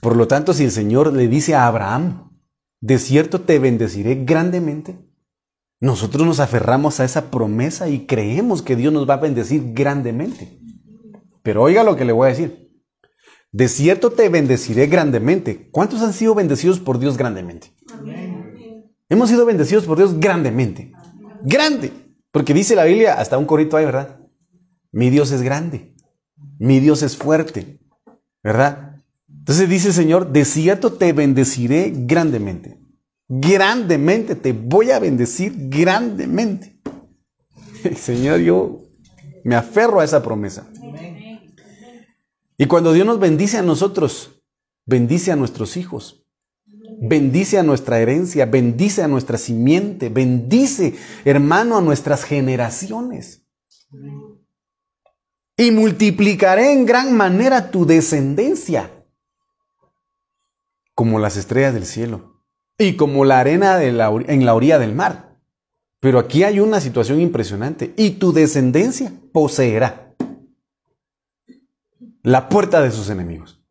[0.01, 2.37] Por lo tanto, si el Señor le dice a Abraham,
[2.81, 4.99] de cierto te bendeciré grandemente,
[5.79, 10.59] nosotros nos aferramos a esa promesa y creemos que Dios nos va a bendecir grandemente.
[11.43, 12.71] Pero oiga lo que le voy a decir.
[13.51, 15.69] De cierto te bendeciré grandemente.
[15.71, 17.73] ¿Cuántos han sido bendecidos por Dios grandemente?
[19.09, 20.91] Hemos sido bendecidos por Dios grandemente.
[21.43, 21.91] Grande.
[22.31, 24.19] Porque dice la Biblia, hasta un corito hay, ¿verdad?
[24.91, 25.95] Mi Dios es grande.
[26.59, 27.79] Mi Dios es fuerte.
[28.43, 28.95] ¿Verdad?
[29.27, 32.79] Entonces dice el Señor, de cierto te bendeciré grandemente.
[33.27, 36.79] Grandemente te voy a bendecir grandemente.
[37.95, 38.81] Señor, yo
[39.43, 40.67] me aferro a esa promesa.
[42.57, 44.41] Y cuando Dios nos bendice a nosotros,
[44.85, 46.24] bendice a nuestros hijos,
[47.01, 53.45] bendice a nuestra herencia, bendice a nuestra simiente, bendice, hermano, a nuestras generaciones
[55.57, 58.91] y multiplicaré en gran manera tu descendencia,
[60.93, 62.43] como las estrellas del cielo
[62.77, 63.97] y como la arena en
[64.45, 65.39] la orilla del mar.
[66.01, 70.13] Pero aquí hay una situación impresionante, y tu descendencia poseerá
[72.21, 73.63] la puerta de sus enemigos.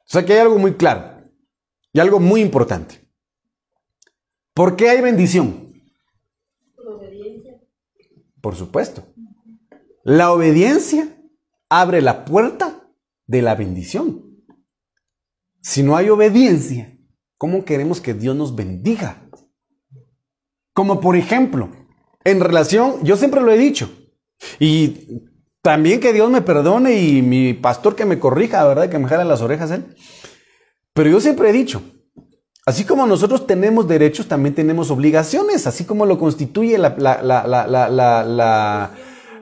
[0.00, 1.17] O sea que hay algo muy claro
[1.92, 3.06] y algo muy importante.
[4.54, 5.72] ¿Por qué hay bendición?
[6.74, 7.60] Por obediencia.
[8.40, 9.04] Por supuesto.
[10.04, 11.16] La obediencia
[11.68, 12.90] abre la puerta
[13.26, 14.24] de la bendición.
[15.60, 16.98] Si no hay obediencia,
[17.36, 19.28] ¿cómo queremos que Dios nos bendiga?
[20.72, 21.70] Como por ejemplo,
[22.24, 23.90] en relación, yo siempre lo he dicho,
[24.58, 25.22] y
[25.62, 28.88] también que Dios me perdone y mi pastor que me corrija, ¿verdad?
[28.88, 29.94] Que me jale las orejas él.
[30.98, 31.80] Pero yo siempre he dicho,
[32.66, 38.90] así como nosotros tenemos derechos, también tenemos obligaciones, así como lo constituye la, la, la,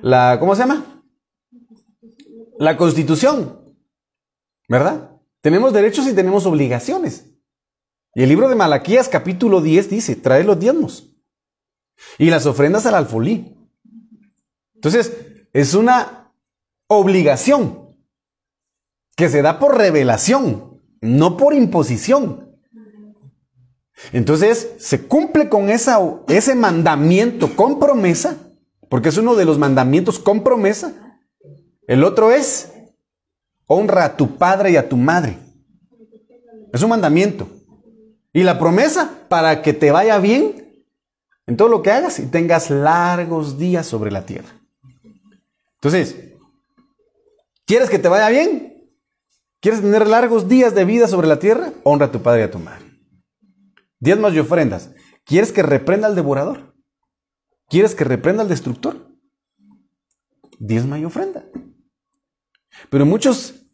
[0.02, 0.84] la ¿cómo se llama?
[2.58, 3.58] la constitución,
[4.68, 5.12] ¿verdad?
[5.40, 7.24] Tenemos derechos y tenemos obligaciones.
[8.14, 11.08] Y el libro de Malaquías capítulo 10 dice, trae los diezmos
[12.18, 13.56] y las ofrendas al alfolí.
[14.74, 15.10] Entonces,
[15.54, 16.34] es una
[16.86, 17.96] obligación
[19.16, 20.75] que se da por revelación,
[21.06, 22.58] no por imposición.
[24.12, 28.36] Entonces, se cumple con esa, ese mandamiento con promesa,
[28.88, 31.18] porque es uno de los mandamientos con promesa,
[31.86, 32.72] el otro es,
[33.66, 35.38] honra a tu padre y a tu madre.
[36.72, 37.48] Es un mandamiento.
[38.32, 40.84] Y la promesa para que te vaya bien
[41.46, 44.48] en todo lo que hagas y tengas largos días sobre la tierra.
[45.76, 46.16] Entonces,
[47.64, 48.75] ¿quieres que te vaya bien?
[49.60, 51.72] ¿Quieres tener largos días de vida sobre la tierra?
[51.82, 52.84] Honra a tu padre y a tu madre.
[53.98, 54.90] Diezmas y ofrendas.
[55.24, 56.74] ¿Quieres que reprenda al devorador?
[57.68, 59.10] ¿Quieres que reprenda al destructor?
[60.58, 61.44] Diezma y ofrenda.
[62.90, 63.66] Pero muchos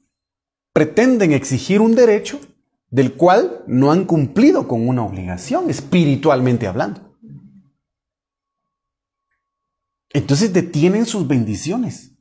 [0.72, 2.40] pretenden exigir un derecho
[2.88, 7.16] del cual no han cumplido con una obligación, espiritualmente hablando.
[10.10, 12.12] Entonces detienen sus bendiciones.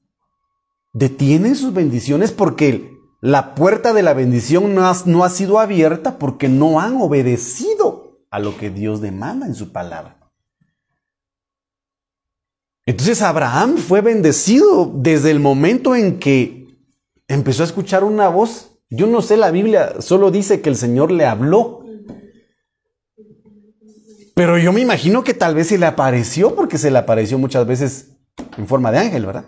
[0.94, 2.91] Detienen sus bendiciones porque
[3.22, 8.58] la puerta de la bendición no ha, sido abierta porque no han obedecido a lo
[8.58, 10.18] que Dios demanda en su palabra.
[12.88, 16.68] Entonces Abraham fue bendecido desde el momento en que
[17.28, 18.72] empezó a escuchar una voz.
[18.90, 21.86] Yo no sé, la Biblia solo dice que el Señor le habló.
[24.34, 27.68] Pero yo me imagino que tal vez se le apareció, porque se le apareció muchas
[27.68, 28.18] veces
[28.58, 29.46] en forma de ángel, ¿verdad?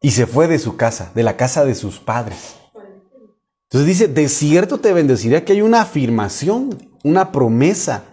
[0.00, 2.56] Y se fue de su casa, de la casa de sus padres.
[3.64, 8.04] Entonces dice, de cierto te bendeciré, que hay una afirmación, una promesa.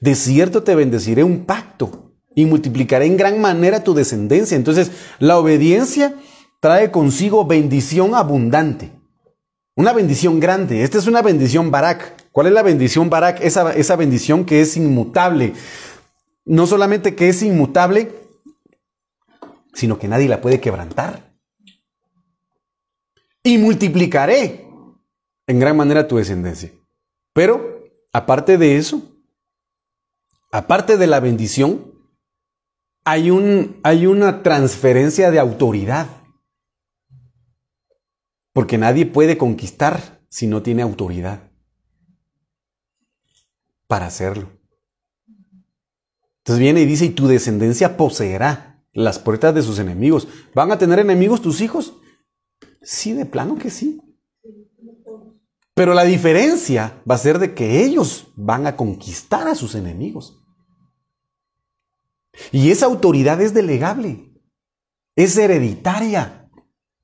[0.00, 4.56] De cierto te bendeciré un pacto y multiplicaré en gran manera tu descendencia.
[4.56, 6.14] Entonces, la obediencia
[6.60, 8.92] trae consigo bendición abundante.
[9.76, 10.82] Una bendición grande.
[10.82, 12.28] Esta es una bendición Barak.
[12.32, 13.40] ¿Cuál es la bendición Barak?
[13.40, 15.54] Esa, esa bendición que es inmutable.
[16.44, 18.12] No solamente que es inmutable,
[19.74, 21.34] sino que nadie la puede quebrantar.
[23.42, 24.66] Y multiplicaré
[25.46, 26.70] en gran manera tu descendencia.
[27.32, 29.02] Pero, aparte de eso,
[30.52, 31.92] aparte de la bendición,
[33.04, 36.08] hay, un, hay una transferencia de autoridad.
[38.52, 41.50] Porque nadie puede conquistar si no tiene autoridad
[43.86, 44.48] para hacerlo.
[46.38, 50.28] Entonces viene y dice, y tu descendencia poseerá las puertas de sus enemigos.
[50.54, 51.94] ¿Van a tener enemigos tus hijos?
[52.82, 54.00] Sí, de plano que sí.
[55.74, 60.42] Pero la diferencia va a ser de que ellos van a conquistar a sus enemigos.
[62.52, 64.32] Y esa autoridad es delegable,
[65.16, 66.48] es hereditaria.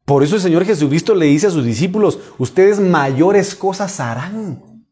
[0.05, 4.87] Por eso el Señor Jesucristo le dice a sus discípulos, ustedes mayores cosas harán.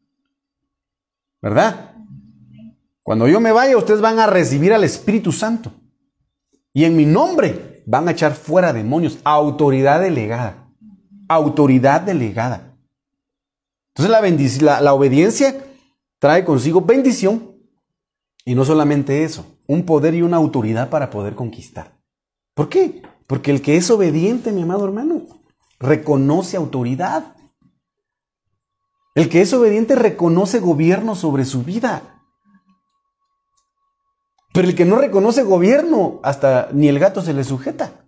[1.40, 1.95] ¿Verdad?
[3.03, 5.72] Cuando yo me vaya, ustedes van a recibir al Espíritu Santo.
[6.75, 9.18] Y en mi nombre van a echar fuera demonios.
[9.25, 10.68] Autoridad delegada.
[11.29, 12.77] Autoridad delegada.
[13.95, 15.64] Entonces la, la obediencia
[16.18, 17.55] trae consigo bendición.
[18.45, 21.97] Y no solamente eso, un poder y una autoridad para poder conquistar.
[22.55, 23.03] ¿Por qué?
[23.27, 25.22] Porque el que es obediente, mi amado hermano,
[25.79, 27.37] reconoce autoridad.
[29.14, 32.14] El que es obediente reconoce gobierno sobre su vida.
[34.55, 38.07] Pero el que no reconoce gobierno, hasta ni el gato se le sujeta,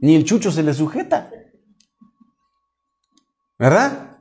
[0.00, 1.30] ni el chucho se le sujeta.
[3.56, 4.18] ¿Verdad?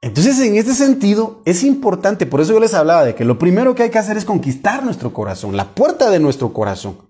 [0.00, 3.74] Entonces, en este sentido, es importante, por eso yo les hablaba de que lo primero
[3.74, 7.07] que hay que hacer es conquistar nuestro corazón, la puerta de nuestro corazón.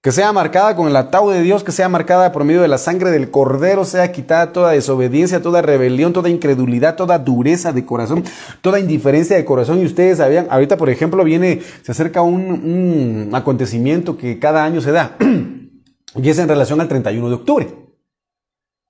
[0.00, 2.78] Que sea marcada con el ataúd de Dios, que sea marcada por medio de la
[2.78, 8.24] sangre del Cordero, sea quitada toda desobediencia, toda rebelión, toda incredulidad, toda dureza de corazón,
[8.60, 9.80] toda indiferencia de corazón.
[9.80, 14.92] Y ustedes sabían, ahorita por ejemplo viene, se acerca un, acontecimiento que cada año se
[14.92, 15.16] da,
[16.14, 17.68] y es en relación al 31 de octubre.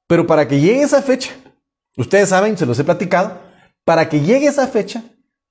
[0.07, 1.31] Pero para que llegue esa fecha,
[1.99, 3.41] Ustedes saben, se los he platicado,
[3.85, 5.03] para que llegue esa fecha,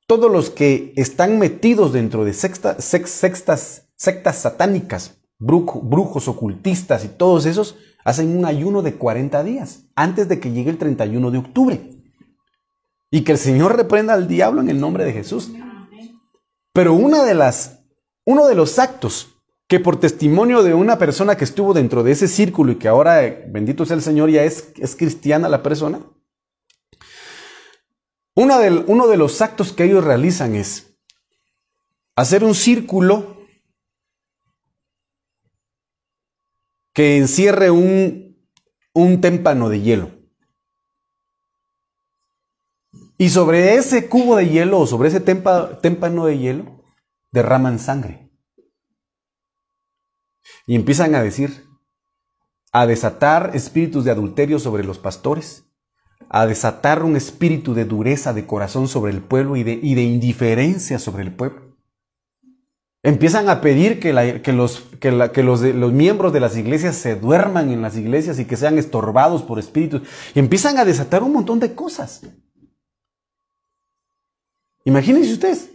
[0.08, 7.78] todos los que están metidos dentro de sextas, sectas satánicas, brujos, ocultistas y todos esos,
[8.04, 11.90] hacen un ayuno de 40 días antes de que llegue el 31 de octubre.
[13.10, 15.52] Y que el Señor reprenda al diablo en el nombre de Jesús.
[16.74, 17.80] Pero una de las,
[18.26, 19.36] uno de los actos
[19.68, 23.22] que por testimonio de una persona que estuvo dentro de ese círculo y que ahora,
[23.48, 26.00] bendito sea el Señor, ya es, es cristiana la persona,
[28.38, 28.60] uno
[29.08, 30.96] de, los actos que ellos realizan es
[32.16, 33.37] hacer un círculo
[36.98, 38.36] que encierre un,
[38.92, 40.10] un témpano de hielo.
[43.20, 46.84] Y sobre ese cubo de hielo o sobre ese témpano de hielo
[47.32, 48.32] derraman sangre.
[50.66, 51.68] Y empiezan a decir,
[52.72, 55.66] a desatar espíritus de adulterio sobre los pastores,
[56.30, 60.98] a desatar un espíritu de dureza de corazón sobre el pueblo y de, de indiferencia
[60.98, 61.67] sobre el pueblo.
[63.08, 64.12] Empiezan a pedir que,
[64.52, 68.58] los, que, los, los, miembros de las iglesias se duerman en las iglesias y que
[68.58, 70.02] sean estorbados por espíritus.
[70.36, 72.24] Y empiezan a desatar un montón de cosas.
[74.84, 75.70] Imagínense ustedes.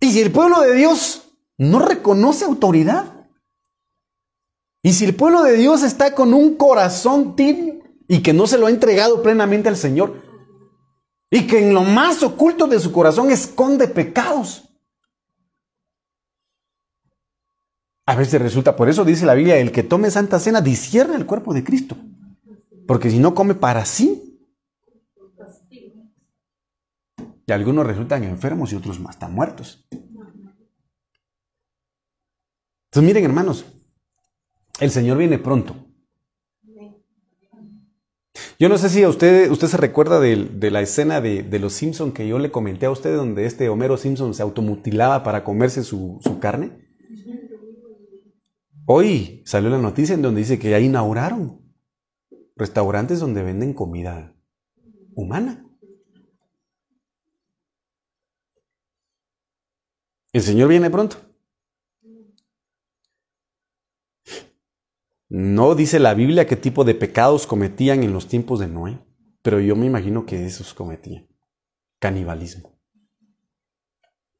[0.00, 3.26] Y si el pueblo de Dios no reconoce autoridad,
[4.82, 8.58] y si el pueblo de Dios está con un corazón tibio y que no se
[8.58, 10.29] lo ha entregado plenamente al Señor,
[11.30, 14.68] y que en lo más oculto de su corazón esconde pecados,
[18.06, 21.26] a veces resulta, por eso dice la Biblia, el que tome santa cena discierne el
[21.26, 21.96] cuerpo de Cristo,
[22.86, 24.26] porque si no come para sí,
[27.46, 29.84] y algunos resultan enfermos y otros más están muertos.
[32.90, 33.64] Entonces miren hermanos,
[34.78, 35.89] el Señor viene pronto.
[38.58, 42.12] Yo no sé si a usted, usted se recuerda de, la escena de, los Simpson
[42.12, 46.18] que yo le comenté a usted, donde este Homero Simpson se automutilaba para comerse su,
[46.22, 46.90] su carne.
[48.86, 51.60] Hoy salió la noticia en donde dice que ya inauguraron
[52.56, 54.36] restaurantes donde venden comida
[55.14, 55.66] humana.
[60.32, 61.29] El Señor viene pronto.
[65.30, 68.98] No dice la Biblia qué tipo de pecados cometían en los tiempos de Noé,
[69.42, 71.28] pero yo me imagino que esos cometían.
[72.00, 72.76] Canibalismo.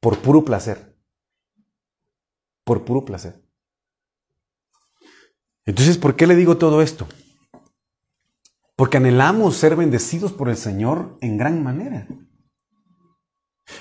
[0.01, 0.97] Por puro placer.
[2.65, 3.41] Por puro placer.
[5.65, 7.07] Entonces, ¿por qué le digo todo esto?
[8.75, 12.05] Porque anhelamos ser bendecidos por el Señor en gran manera.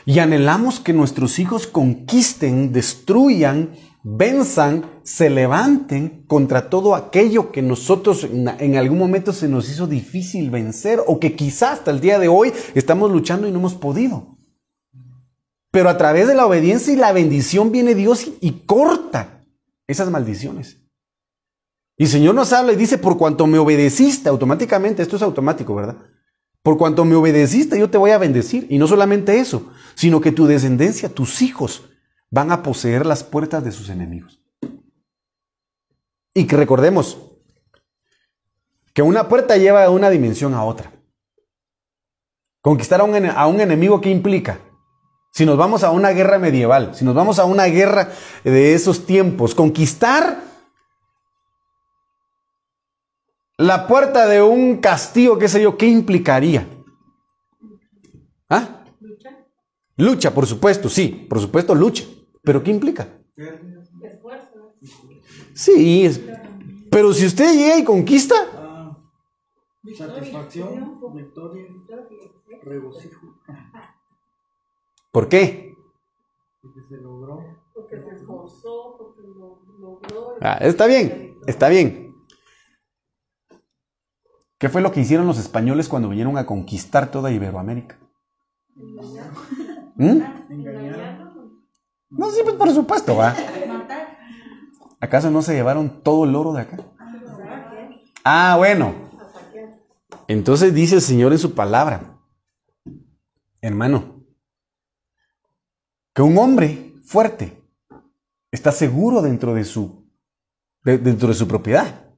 [0.04, 3.72] Y anhelamos que nuestros hijos conquisten, destruyan
[4.02, 10.50] venzan, se levanten contra todo aquello que nosotros en algún momento se nos hizo difícil
[10.50, 14.38] vencer o que quizás hasta el día de hoy estamos luchando y no hemos podido.
[15.70, 19.44] Pero a través de la obediencia y la bendición viene Dios y, corta
[19.86, 20.78] esas maldiciones.
[21.96, 25.74] Y el Señor nos habla y dice, por cuanto me obedeciste, automáticamente, esto es automático,
[25.74, 25.98] ¿verdad?
[26.62, 28.66] Por cuanto me obedeciste, yo te voy a bendecir.
[28.68, 31.89] Y no solamente eso, sino que tu descendencia, tus hijos,
[32.30, 34.40] van a poseer las puertas de sus enemigos.
[36.32, 37.18] Y que recordemos
[38.94, 40.92] que una puerta lleva de una dimensión a otra.
[42.62, 44.60] Conquistar a un, a un enemigo, ¿qué implica?
[45.32, 48.10] Si nos vamos a una guerra medieval, si nos vamos a una guerra
[48.44, 50.42] de esos tiempos, conquistar
[53.56, 56.66] la puerta de un castillo, qué sé yo, ¿qué implicaría?
[58.48, 58.84] ¿Ah?
[59.00, 59.30] Lucha.
[59.96, 62.04] Lucha, por supuesto, sí, por supuesto lucha.
[62.42, 63.08] ¿Pero qué implica?
[64.02, 64.74] Esfuerzo.
[65.54, 66.20] Sí, es,
[66.90, 68.34] pero si usted llega y conquista...
[68.54, 68.98] Ah,
[69.96, 71.66] satisfacción, victoria,
[72.62, 73.38] regocijo.
[75.12, 75.74] ¿Por qué?
[76.60, 77.62] Porque se logró.
[77.74, 80.36] Porque se esforzó, porque lo logró.
[80.40, 82.14] Ah, está bien, está bien.
[84.58, 87.98] ¿Qué fue lo que hicieron los españoles cuando vinieron a conquistar toda Iberoamérica?
[89.96, 90.20] ¿Mm?
[92.10, 93.34] No, sí, pues por supuesto, va.
[95.00, 96.78] ¿Acaso no se llevaron todo el oro de acá?
[98.24, 98.94] Ah, bueno.
[100.28, 102.18] Entonces dice el Señor en su palabra,
[103.60, 104.24] hermano,
[106.14, 107.62] que un hombre fuerte
[108.50, 110.08] está seguro dentro de su,
[110.84, 112.10] dentro de su propiedad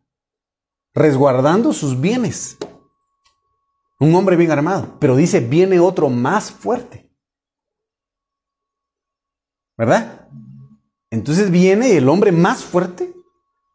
[0.94, 2.58] resguardando sus bienes.
[3.98, 7.11] Un hombre bien armado, pero dice, viene otro más fuerte.
[9.76, 10.28] ¿Verdad?
[11.10, 13.14] Entonces viene el hombre más fuerte,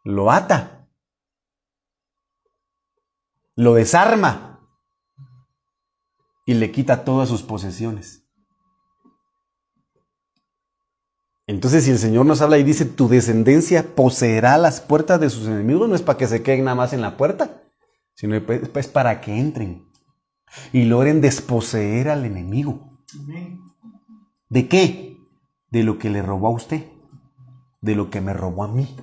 [0.03, 0.87] lo ata,
[3.55, 4.59] lo desarma
[6.45, 8.23] y le quita todas sus posesiones.
[11.47, 15.47] Entonces, si el Señor nos habla y dice, tu descendencia poseerá las puertas de sus
[15.47, 17.63] enemigos, no es para que se queden nada más en la puerta,
[18.15, 19.89] sino es para que entren
[20.73, 22.99] y logren desposeer al enemigo.
[24.49, 25.16] ¿De qué?
[25.69, 26.85] De lo que le robó a usted,
[27.81, 28.95] de lo que me robó a mí.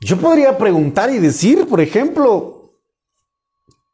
[0.00, 2.72] Yo podría preguntar y decir, por ejemplo,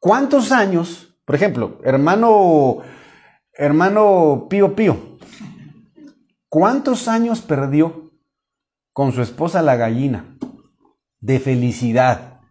[0.01, 2.79] ¿cuántos años, por ejemplo, hermano,
[3.55, 5.15] hermano Pío Pío,
[6.55, 8.13] ¿Cuántos años perdió
[8.93, 10.39] con su esposa la gallina
[11.19, 12.43] de felicidad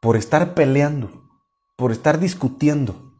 [0.00, 1.28] por estar peleando,
[1.76, 3.12] por estar discutiendo?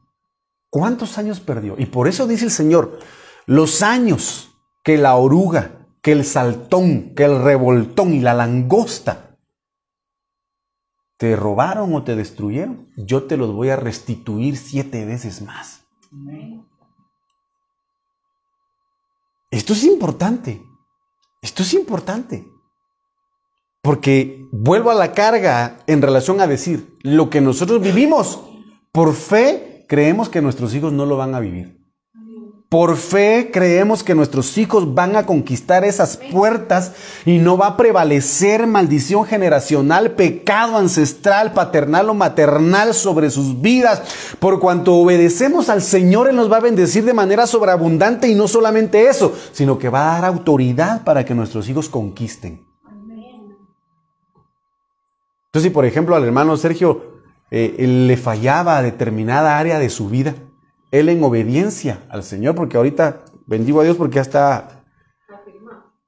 [0.71, 1.75] ¿Cuántos años perdió?
[1.77, 3.01] Y por eso dice el Señor,
[3.47, 4.51] los años
[4.83, 9.39] que la oruga, que el saltón, que el revoltón y la langosta
[11.17, 15.87] te robaron o te destruyeron, yo te los voy a restituir siete veces más.
[19.51, 20.63] Esto es importante.
[21.41, 22.45] Esto es importante.
[23.83, 28.41] Porque vuelvo a la carga en relación a decir, lo que nosotros vivimos,
[28.93, 31.84] por fe creemos que nuestros hijos no lo van a vivir.
[32.75, 36.91] Por fe creemos que nuestros hijos van a conquistar esas puertas
[37.25, 44.35] y no va a prevalecer maldición generacional, pecado ancestral, paternal o maternal sobre sus vidas.
[44.41, 48.49] Por cuanto obedecemos al Señor, Él nos va a bendecir de manera sobreabundante y no
[48.49, 52.67] solamente eso, sino que va a dar autoridad para que nuestros hijos conquisten.
[55.47, 57.21] Entonces, si por ejemplo al hermano Sergio
[57.53, 60.35] eh, le fallaba a determinada área de su vida,
[60.95, 64.85] él en obediencia al Señor, porque ahorita bendigo a Dios porque ya está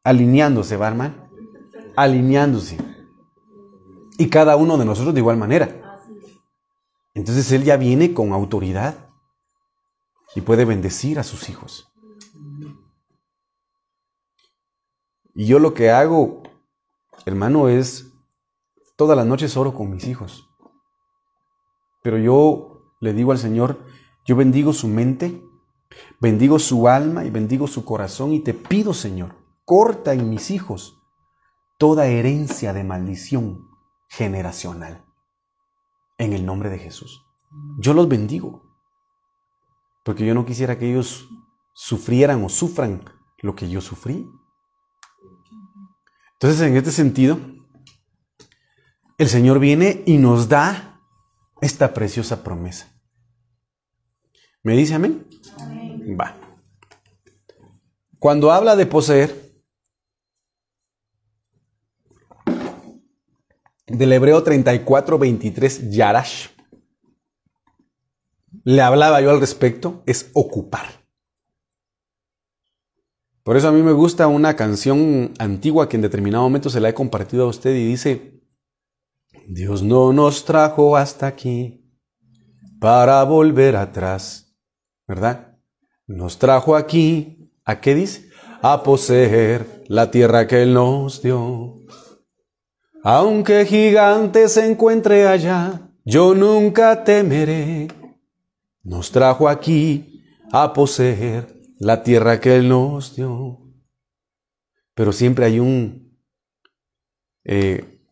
[0.05, 1.29] alineándose, ¿va, hermano?
[1.97, 2.79] Alineándose.
[4.17, 6.01] Y cada uno de nosotros de igual manera.
[7.15, 8.95] Entonces Él ya viene con autoridad
[10.37, 11.93] y puede bendecir a sus hijos.
[15.35, 16.45] Y yo lo que hago,
[17.25, 18.13] hermano, es
[18.97, 20.49] todas las noches oro con mis hijos.
[22.05, 23.81] Pero yo le digo al Señor,
[24.27, 25.43] yo bendigo su mente,
[26.21, 30.99] bendigo su alma y bendigo su corazón y te pido, Señor, corta en mis hijos
[31.79, 33.69] toda herencia de maldición
[34.09, 35.05] generacional.
[36.19, 37.25] En el nombre de Jesús.
[37.79, 38.63] Yo los bendigo.
[40.03, 41.29] Porque yo no quisiera que ellos
[41.75, 43.05] sufrieran o sufran
[43.39, 44.27] lo que yo sufrí.
[46.33, 47.39] Entonces, en este sentido,
[49.19, 51.01] el Señor viene y nos da
[51.61, 52.96] esta preciosa promesa.
[54.67, 55.25] ¿Me dice amén?
[56.21, 56.35] Va.
[58.19, 59.55] Cuando habla de poseer,
[63.87, 66.49] del Hebreo 34, 23, Yarash,
[68.65, 71.07] le hablaba yo al respecto, es ocupar.
[73.45, 76.89] Por eso a mí me gusta una canción antigua que en determinado momento se la
[76.89, 78.43] he compartido a usted y dice,
[79.47, 81.89] Dios no nos trajo hasta aquí
[82.81, 84.46] para volver atrás,
[85.07, 85.59] ¿verdad?
[86.07, 88.31] Nos trajo aquí, ¿a qué dice?
[88.63, 91.81] A poseer la tierra que Él nos dio.
[93.03, 97.89] Aunque gigante se encuentre allá, yo nunca temeré.
[98.83, 103.61] Nos trajo aquí a poseer la tierra que Él nos dio.
[104.95, 106.21] Pero siempre hay un...
[107.45, 108.03] Eh,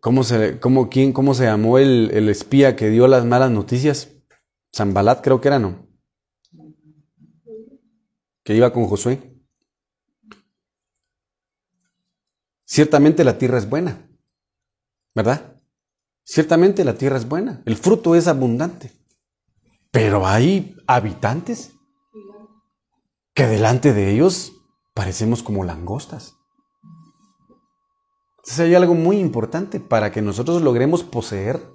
[0.00, 4.12] ¿cómo, se, cómo, quién, ¿Cómo se llamó el, el espía que dio las malas noticias?
[4.74, 5.85] Zambalat creo que era, ¿no?
[8.46, 9.20] Que iba con Josué.
[12.64, 14.08] Ciertamente la tierra es buena,
[15.16, 15.60] ¿verdad?
[16.22, 18.92] Ciertamente la tierra es buena, el fruto es abundante,
[19.90, 21.72] pero hay habitantes
[23.34, 24.52] que delante de ellos
[24.94, 26.36] parecemos como langostas.
[28.38, 31.68] Entonces hay algo muy importante para que nosotros logremos poseer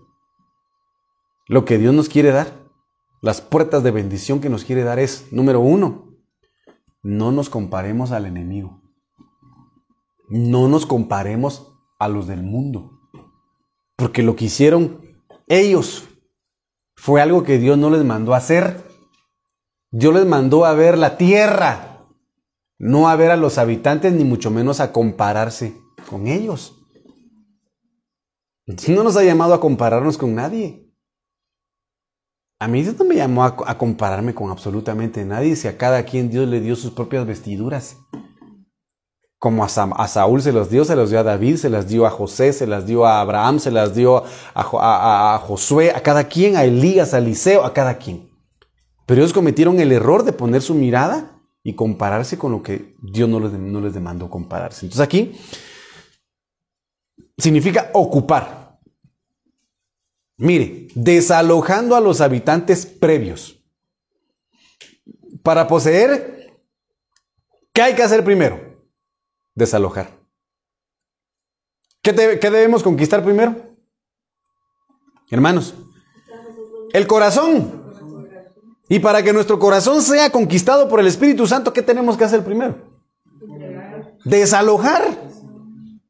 [1.47, 2.61] lo que Dios nos quiere dar.
[3.21, 6.10] Las puertas de bendición que nos quiere dar es, número uno,
[7.03, 8.81] no nos comparemos al enemigo.
[10.29, 12.99] No nos comparemos a los del mundo.
[13.95, 15.01] Porque lo que hicieron
[15.47, 16.07] ellos
[16.95, 18.83] fue algo que Dios no les mandó hacer.
[19.91, 22.07] Dios les mandó a ver la tierra,
[22.77, 25.75] no a ver a los habitantes, ni mucho menos a compararse
[26.09, 26.77] con ellos.
[28.87, 30.90] No nos ha llamado a compararnos con nadie.
[32.61, 36.29] A mí Dios no me llamó a, compararme con absolutamente nadie, si a cada quien
[36.29, 37.97] Dios le dio sus propias vestiduras.
[39.39, 42.11] Como a, Saúl se los dio, se los dio a David, se las dio a
[42.11, 46.63] José, se las dio a Abraham, se las dio a, Josué, a cada quien, a
[46.63, 48.29] Elías, a Eliseo, a cada quien.
[49.07, 53.27] Pero ellos cometieron el error de poner su mirada y compararse con lo que Dios
[53.27, 54.85] no les, no les demandó compararse.
[54.85, 55.35] Entonces aquí
[57.39, 58.60] significa ocupar.
[60.37, 63.59] Mire, desalojando a los habitantes previos.
[65.43, 66.61] Para poseer,
[67.73, 68.59] ¿qué hay que hacer primero?
[69.55, 70.09] Desalojar.
[72.01, 73.55] ¿Qué, ¿Qué, debemos conquistar primero?
[75.29, 75.75] Hermanos,
[76.93, 77.81] el corazón.
[78.89, 82.43] Y para que nuestro corazón sea conquistado por el Espíritu Santo, ¿qué tenemos que hacer
[82.43, 82.91] primero?
[84.25, 85.03] Desalojar.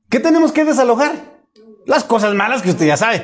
[0.09, 1.13] ¿Qué tenemos que desalojar?
[1.85, 3.23] Las cosas malas que usted ya sabe.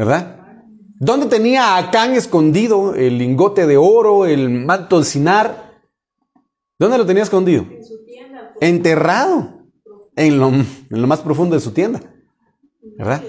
[0.00, 0.64] ¿Verdad?
[0.98, 5.78] ¿Dónde tenía Acán escondido el lingote de oro, el manto de Sinar?
[6.78, 7.66] ¿Dónde lo tenía escondido?
[7.70, 8.54] En su tienda.
[8.62, 9.66] Enterrado.
[10.16, 12.00] En lo, en lo más profundo de su tienda.
[12.96, 13.22] ¿Verdad?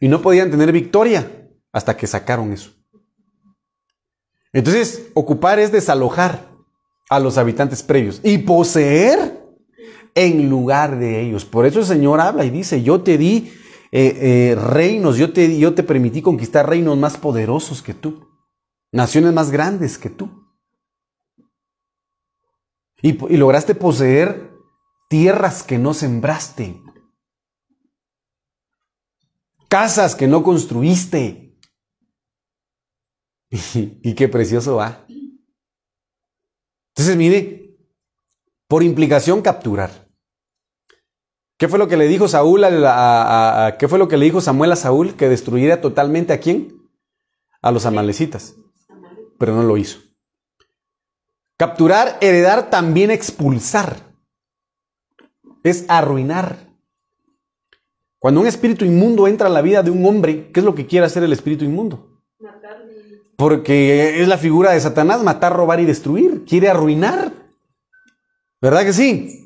[0.00, 1.30] Y no podían tener victoria
[1.70, 2.72] hasta que sacaron eso.
[4.52, 6.44] Entonces, ocupar es desalojar
[7.08, 9.40] a los habitantes previos y poseer
[10.16, 11.44] en lugar de ellos.
[11.44, 13.52] Por eso el Señor habla y dice, yo te di
[13.92, 18.28] eh, eh, reinos, yo te, yo te permití conquistar reinos más poderosos que tú,
[18.92, 20.46] naciones más grandes que tú.
[23.02, 24.52] Y, y lograste poseer
[25.08, 26.80] tierras que no sembraste,
[29.68, 31.58] casas que no construiste,
[33.74, 35.06] y qué precioso va.
[36.94, 37.78] Entonces, mire,
[38.68, 40.09] por implicación capturar.
[41.60, 44.72] ¿Qué fue lo que le dijo Saúl a, qué fue lo que le dijo Samuel
[44.72, 45.12] a Saúl?
[45.14, 46.88] Que destruyera totalmente a quién?
[47.60, 48.54] A los amalecitas.
[49.38, 49.98] Pero no lo hizo.
[51.58, 54.14] Capturar, heredar, también expulsar.
[55.62, 56.56] Es arruinar.
[58.18, 60.86] Cuando un espíritu inmundo entra a la vida de un hombre, ¿qué es lo que
[60.86, 62.22] quiere hacer el espíritu inmundo?
[63.36, 66.42] Porque es la figura de Satanás, matar, robar y destruir.
[66.46, 67.34] Quiere arruinar.
[68.62, 69.39] ¿Verdad que sí?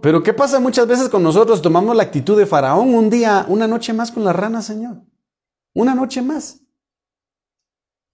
[0.00, 1.62] Pero ¿qué pasa muchas veces con nosotros?
[1.62, 5.02] Tomamos la actitud de Faraón un día, una noche más con la rana, Señor.
[5.74, 6.60] Una noche más.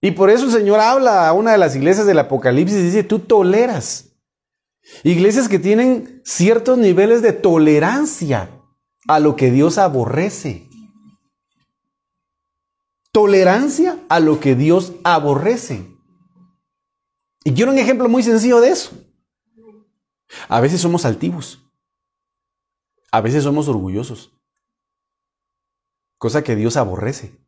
[0.01, 3.03] Y por eso el Señor habla a una de las iglesias del Apocalipsis y dice,
[3.03, 4.11] tú toleras.
[5.03, 8.49] Iglesias que tienen ciertos niveles de tolerancia
[9.07, 10.65] a lo que Dios aborrece
[13.15, 15.89] tolerancia a lo que Dios aborrece.
[17.45, 18.91] Y quiero un ejemplo muy sencillo de eso.
[20.49, 21.64] A veces somos altivos.
[23.15, 24.33] A veces somos orgullosos.
[26.17, 27.39] Cosa que Dios aborrece.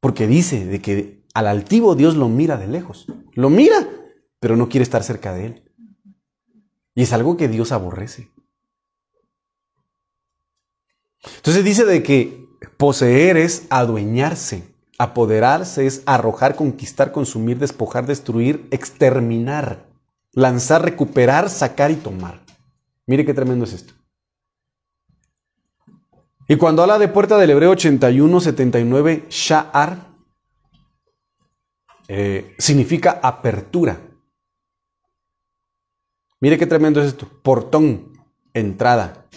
[0.00, 3.04] Porque dice de que al altivo Dios lo mira de lejos.
[3.34, 3.86] Lo mira,
[4.38, 5.70] pero no quiere estar cerca de él.
[6.94, 8.30] Y es algo que Dios aborrece.
[11.36, 14.64] Entonces dice de que poseer es adueñarse.
[14.96, 19.90] Apoderarse es arrojar, conquistar, consumir, despojar, destruir, exterminar.
[20.32, 22.40] lanzar, recuperar, sacar y tomar.
[23.04, 23.99] Mire qué tremendo es esto.
[26.50, 30.08] Y cuando habla de puerta del Hebreo 81, 79, Sha'ar,
[32.08, 34.00] eh, significa apertura.
[36.40, 37.28] Mire qué tremendo es esto.
[37.44, 38.14] Portón,
[38.52, 39.28] entrada.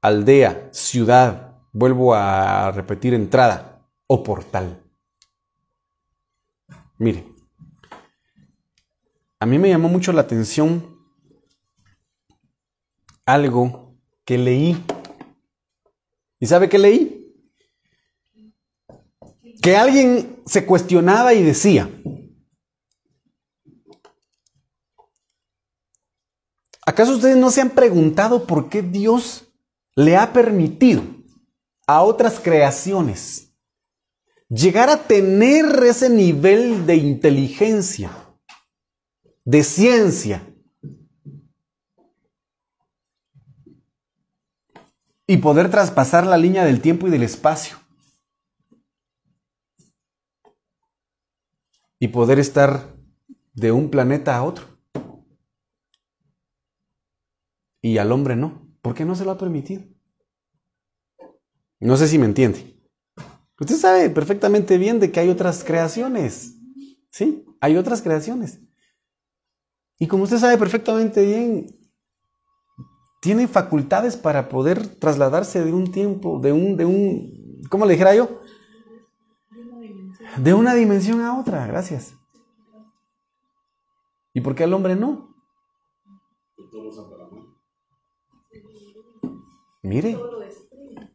[0.00, 1.58] Aldea, ciudad.
[1.70, 4.82] Vuelvo a repetir entrada o portal.
[6.96, 7.26] Mire,
[9.38, 10.98] a mí me llamó mucho la atención
[13.26, 14.82] algo que leí.
[16.40, 17.32] ¿Y sabe qué leí?
[19.62, 21.90] Que alguien se cuestionaba y decía,
[26.86, 29.44] ¿acaso ustedes no se han preguntado por qué Dios
[29.94, 31.02] le ha permitido
[31.86, 33.50] a otras creaciones
[34.48, 38.10] llegar a tener ese nivel de inteligencia,
[39.44, 40.49] de ciencia,
[45.30, 47.76] y poder traspasar la línea del tiempo y del espacio.
[52.00, 52.96] Y poder estar
[53.54, 54.64] de un planeta a otro.
[57.80, 58.74] Y al hombre no.
[58.82, 59.84] ¿Por qué no se lo ha permitido?
[61.78, 62.76] No sé si me entiende.
[63.60, 66.56] Usted sabe perfectamente bien de que hay otras creaciones.
[67.12, 67.46] ¿Sí?
[67.60, 68.58] Hay otras creaciones.
[69.96, 71.79] Y como usted sabe perfectamente bien,
[73.20, 78.14] tiene facultades para poder trasladarse de un tiempo, de un, de un, ¿cómo le dijera
[78.14, 78.40] yo?
[80.38, 82.14] De una dimensión a otra, gracias.
[84.32, 85.34] ¿Y por qué al hombre no?
[89.82, 90.18] Mire,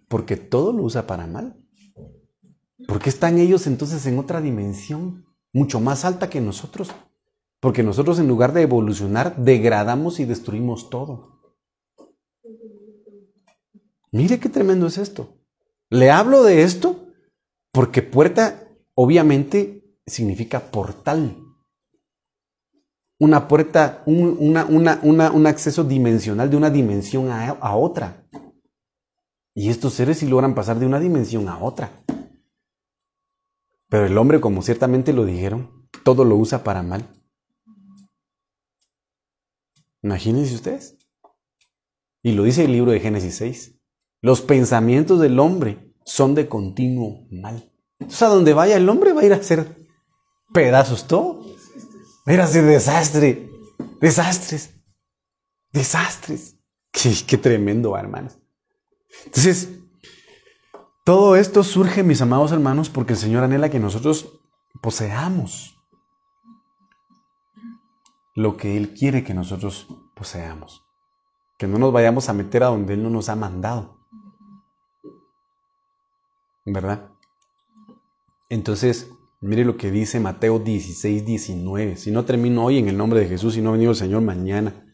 [0.08, 1.60] porque todo lo usa para mal.
[2.88, 6.92] ¿Por qué están ellos entonces en otra dimensión, mucho más alta que nosotros?
[7.60, 11.35] Porque nosotros en lugar de evolucionar, degradamos y destruimos todo.
[14.16, 15.44] Mire qué tremendo es esto.
[15.90, 17.10] Le hablo de esto
[17.74, 21.36] porque puerta obviamente significa portal.
[23.20, 28.26] Una puerta, un, un acceso dimensional de una dimensión a, a otra.
[29.54, 31.92] Y estos seres sí logran pasar de una dimensión a otra.
[33.90, 37.06] Pero el hombre, como ciertamente lo dijeron, todo lo usa para mal.
[40.02, 40.98] Imagínense ustedes.
[42.24, 43.75] Y lo dice el libro de Génesis 6.
[44.26, 47.72] Los pensamientos del hombre son de continuo mal.
[48.00, 49.88] Entonces, a donde vaya el hombre va a ir a hacer
[50.52, 51.42] pedazos todo.
[52.28, 53.52] Va a ir a hacer desastre.
[54.02, 54.74] Desastres.
[55.72, 56.58] Desastres.
[56.92, 58.40] Qué, tremendo, hermanos.
[59.26, 59.70] Entonces,
[61.04, 64.40] todo esto surge, mis amados hermanos, porque el Señor anhela que nosotros
[64.82, 65.78] poseamos
[68.34, 70.82] lo que Él quiere que nosotros poseamos.
[71.60, 73.96] Que no nos vayamos a meter a donde Él no nos ha mandado.
[76.66, 77.12] ¿Verdad?
[78.50, 79.10] Entonces,
[79.42, 81.98] mire lo que dice Mateo 16, 19.
[81.98, 84.22] Si no termino hoy en el nombre de Jesús, si no ha venido el Señor
[84.22, 84.86] mañana.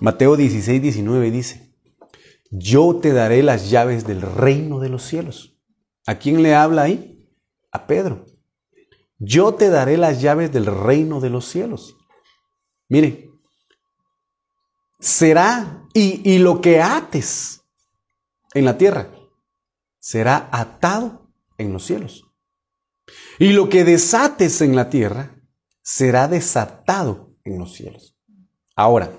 [0.00, 1.74] Mateo 16, 19 dice,
[2.50, 5.58] yo te daré las llaves del reino de los cielos.
[6.06, 7.30] ¿A quién le habla ahí?
[7.70, 8.26] A Pedro.
[9.18, 11.96] Yo te daré las llaves del reino de los cielos.
[12.88, 13.30] Mire,
[14.98, 17.62] será y, y lo que ates
[18.52, 19.08] en la tierra
[20.02, 22.24] será atado en los cielos.
[23.38, 25.36] Y lo que desates en la tierra
[25.80, 28.18] será desatado en los cielos.
[28.74, 29.12] Ahora,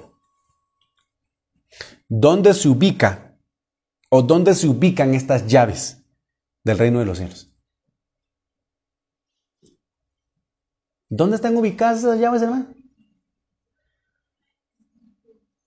[2.10, 3.40] ¿dónde se ubica
[4.10, 6.04] o dónde se ubican estas llaves
[6.64, 7.50] del reino de los cielos?
[11.08, 12.74] ¿Dónde están ubicadas esas llaves, hermano?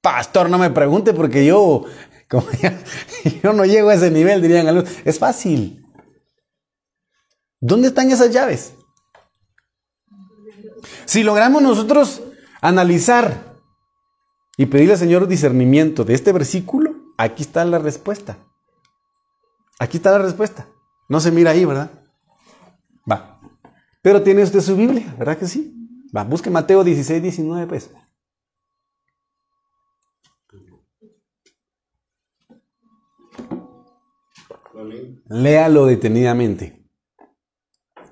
[0.03, 1.87] Pastor, no me pregunte porque yo
[2.31, 2.47] como
[3.43, 4.91] yo no llego a ese nivel, dirían algunos.
[5.05, 5.85] Es fácil.
[7.61, 8.75] ¿Dónde están esas llaves?
[11.05, 12.23] Si logramos nosotros
[12.61, 13.57] analizar
[14.57, 18.39] y pedirle al Señor discernimiento de este versículo, aquí está la respuesta.
[19.79, 20.67] Aquí está la respuesta.
[21.09, 21.91] No se mira ahí, ¿verdad?
[23.11, 23.41] Va.
[24.03, 25.73] Pero tiene usted su Biblia, ¿verdad que sí?
[26.17, 27.91] Va, busque Mateo 16, 19, pues.
[35.29, 36.85] Léalo detenidamente.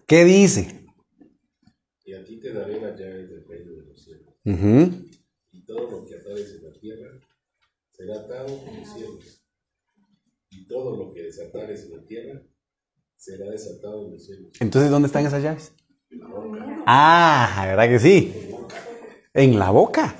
[0.07, 0.87] ¿Qué dice?
[2.05, 4.35] Y a ti te daré las llaves del reino de los cielos.
[5.53, 7.11] Y todo lo que atares en la tierra
[7.91, 9.45] será atado en los cielos.
[10.51, 12.43] Y todo lo que desatares en la tierra
[13.16, 14.53] será desatado en los cielos.
[14.61, 15.72] Entonces, ¿dónde están esas llaves?
[16.87, 18.32] Ah, ¿verdad que sí?
[19.32, 20.14] En la boca.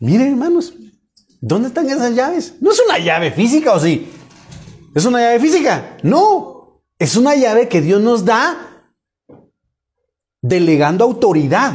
[0.00, 0.74] Miren, hermanos,
[1.42, 2.54] ¿dónde están esas llaves?
[2.62, 4.10] No es una llave física, ¿o sí?
[4.94, 5.98] ¿Es una llave física?
[6.02, 8.86] No, es una llave que Dios nos da
[10.40, 11.74] delegando autoridad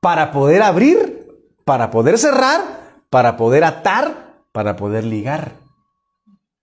[0.00, 1.28] para poder abrir,
[1.64, 5.52] para poder cerrar, para poder atar, para poder ligar.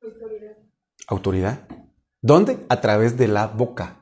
[0.02, 0.58] Autoridad.
[1.08, 1.60] Autoridad.
[2.22, 2.66] ¿Dónde?
[2.68, 3.98] A través de la boca.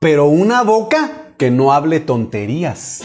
[0.00, 3.02] Pero una boca que no hable tonterías.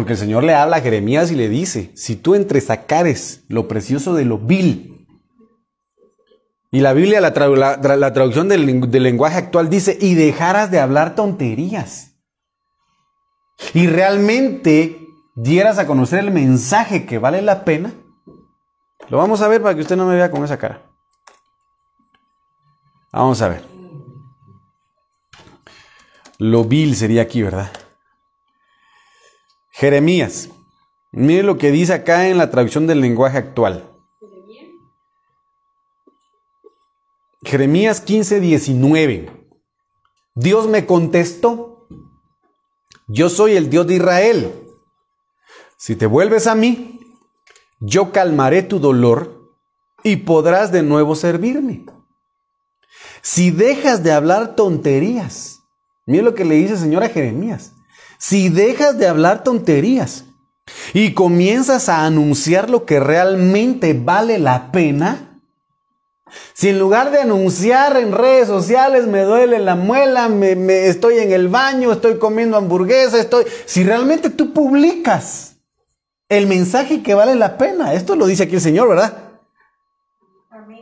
[0.00, 4.14] Porque el Señor le habla a Jeremías y le dice, si tú entresacares lo precioso
[4.14, 5.06] de lo vil,
[6.70, 12.14] y la Biblia, la, traducción del, del lenguaje actual dice, y dejaras de hablar tonterías,
[13.74, 17.92] y realmente dieras a conocer el mensaje que vale la pena,
[19.10, 20.80] lo vamos a ver para que usted no me vea con esa cara.
[23.12, 23.62] Vamos a ver.
[26.38, 27.70] Lo vil sería aquí, ¿verdad?
[29.80, 30.50] Jeremías.
[31.10, 33.90] Mire lo que dice acá en la traducción del lenguaje actual.
[37.42, 39.30] Jeremías 15, 19.
[40.34, 41.88] Dios me contestó,
[43.08, 44.52] yo soy el Dios de Israel.
[45.78, 47.00] Si te vuelves a mí,
[47.80, 49.50] yo calmaré tu dolor
[50.04, 51.86] y podrás de nuevo servirme.
[53.22, 55.60] Si dejas de hablar tonterías,
[56.04, 57.72] mire lo que le dice el Señor a Jeremías.
[58.20, 60.26] Si dejas de hablar tonterías
[60.92, 65.40] y comienzas a anunciar lo que realmente vale la pena,
[66.52, 70.52] si en lugar de anunciar en redes sociales me duele la muela, me,
[70.86, 73.46] estoy en el baño, estoy comiendo hamburguesa, estoy...
[73.64, 75.56] Si realmente tú publicas
[76.28, 79.16] el mensaje que vale la pena, esto lo dice aquí el Señor, ¿verdad?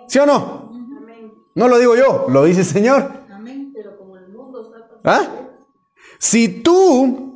[0.09, 0.73] ¿Sí o no?
[1.55, 3.13] No lo digo yo, lo dice el Señor.
[3.33, 4.99] Amén, pero como el mundo está...
[5.05, 5.23] ¿Ah?
[6.19, 7.28] Si tú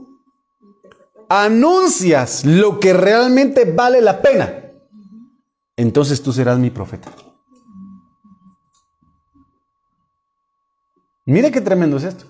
[1.41, 4.71] anuncias lo que realmente vale la pena,
[5.77, 7.11] entonces tú serás mi profeta.
[11.25, 12.27] Mire qué tremendo es esto.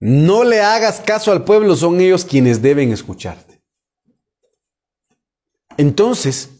[0.00, 3.62] No le hagas caso al pueblo, son ellos quienes deben escucharte.
[5.76, 6.50] Entonces,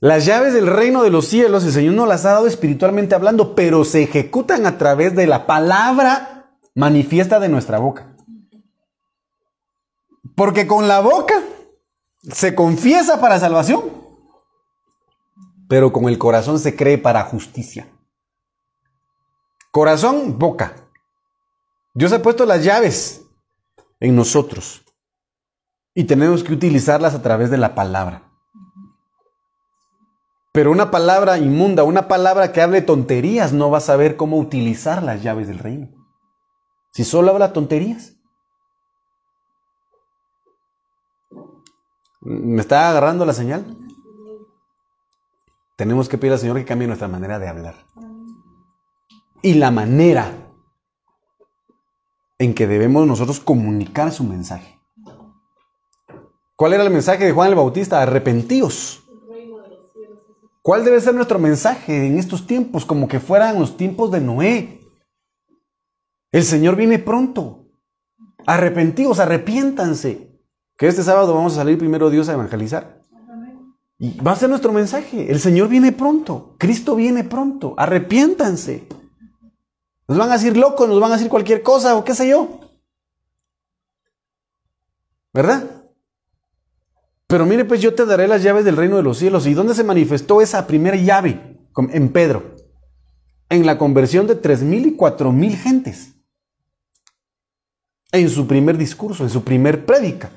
[0.00, 3.54] las llaves del reino de los cielos el Señor no las ha dado espiritualmente hablando,
[3.54, 6.33] pero se ejecutan a través de la palabra
[6.74, 8.16] manifiesta de nuestra boca.
[10.36, 11.42] Porque con la boca
[12.22, 13.82] se confiesa para salvación,
[15.68, 17.88] pero con el corazón se cree para justicia.
[19.70, 20.74] Corazón, boca.
[21.94, 23.22] Dios ha puesto las llaves
[24.00, 24.84] en nosotros
[25.94, 28.22] y tenemos que utilizarlas a través de la palabra.
[30.52, 35.02] Pero una palabra inmunda, una palabra que hable tonterías, no va a saber cómo utilizar
[35.02, 35.88] las llaves del reino.
[36.94, 38.14] Si solo habla tonterías.
[42.20, 43.76] ¿Me está agarrando la señal?
[45.76, 47.74] Tenemos que pedir al Señor que cambie nuestra manera de hablar.
[49.42, 50.52] Y la manera
[52.38, 54.78] en que debemos nosotros comunicar su mensaje.
[56.54, 58.00] ¿Cuál era el mensaje de Juan el Bautista?
[58.00, 59.02] Arrepentíos.
[60.62, 62.84] ¿Cuál debe ser nuestro mensaje en estos tiempos?
[62.84, 64.83] Como que fueran los tiempos de Noé.
[66.34, 67.68] El Señor viene pronto.
[68.44, 70.36] Arrepentidos, arrepiéntanse.
[70.76, 73.00] Que este sábado vamos a salir primero Dios a evangelizar.
[74.00, 75.30] Y va a ser nuestro mensaje.
[75.30, 76.56] El Señor viene pronto.
[76.58, 77.74] Cristo viene pronto.
[77.76, 78.88] Arrepiéntanse.
[80.08, 82.58] Nos van a decir locos, nos van a decir cualquier cosa o qué sé yo.
[85.32, 85.84] ¿Verdad?
[87.28, 89.46] Pero mire, pues yo te daré las llaves del reino de los cielos.
[89.46, 91.60] ¿Y dónde se manifestó esa primera llave?
[91.92, 92.56] En Pedro.
[93.48, 96.13] En la conversión de tres mil y cuatro mil gentes
[98.20, 100.30] en su primer discurso, en su primer prédica.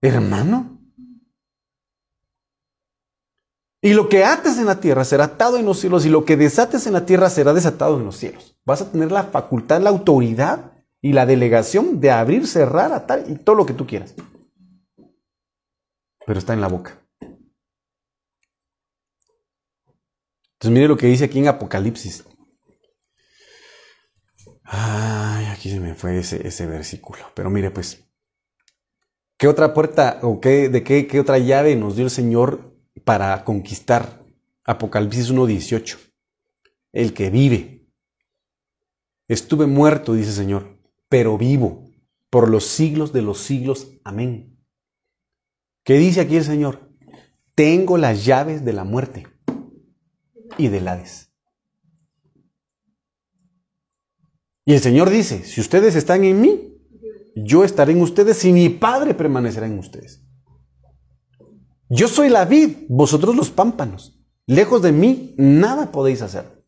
[0.00, 0.78] Hermano.
[3.80, 6.36] Y lo que ates en la tierra será atado en los cielos y lo que
[6.36, 8.56] desates en la tierra será desatado en los cielos.
[8.64, 13.36] Vas a tener la facultad, la autoridad y la delegación de abrir, cerrar, atar y
[13.36, 14.14] todo lo que tú quieras.
[16.26, 16.98] Pero está en la boca.
[20.54, 22.24] Entonces mire lo que dice aquí en Apocalipsis.
[24.70, 27.24] Ay, aquí se me fue ese, versículo.
[27.34, 28.04] Pero mire, pues,
[29.38, 33.44] ¿qué otra puerta o qué, de qué, qué otra llave nos dio el Señor para
[33.44, 34.22] conquistar?
[34.64, 35.96] Apocalipsis 1.18.
[36.92, 37.88] El que vive.
[39.26, 41.88] Estuve muerto, dice el Señor, pero vivo
[42.28, 43.88] por los siglos de los siglos.
[44.04, 44.58] Amén.
[45.82, 46.92] ¿Qué dice aquí el Señor?
[47.54, 49.26] Tengo las llaves de la muerte
[50.58, 51.27] y del Hades.
[54.68, 56.76] Y el Señor dice, si ustedes están en mí,
[57.34, 60.22] yo estaré en ustedes y mi Padre permanecerá en ustedes.
[61.88, 64.20] Yo soy la vid, vosotros los pámpanos.
[64.44, 66.66] Lejos de mí, nada podéis hacer.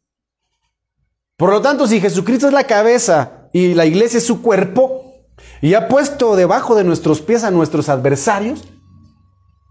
[1.36, 5.26] Por lo tanto, si Jesucristo es la cabeza y la iglesia es su cuerpo,
[5.60, 8.64] y ha puesto debajo de nuestros pies a nuestros adversarios,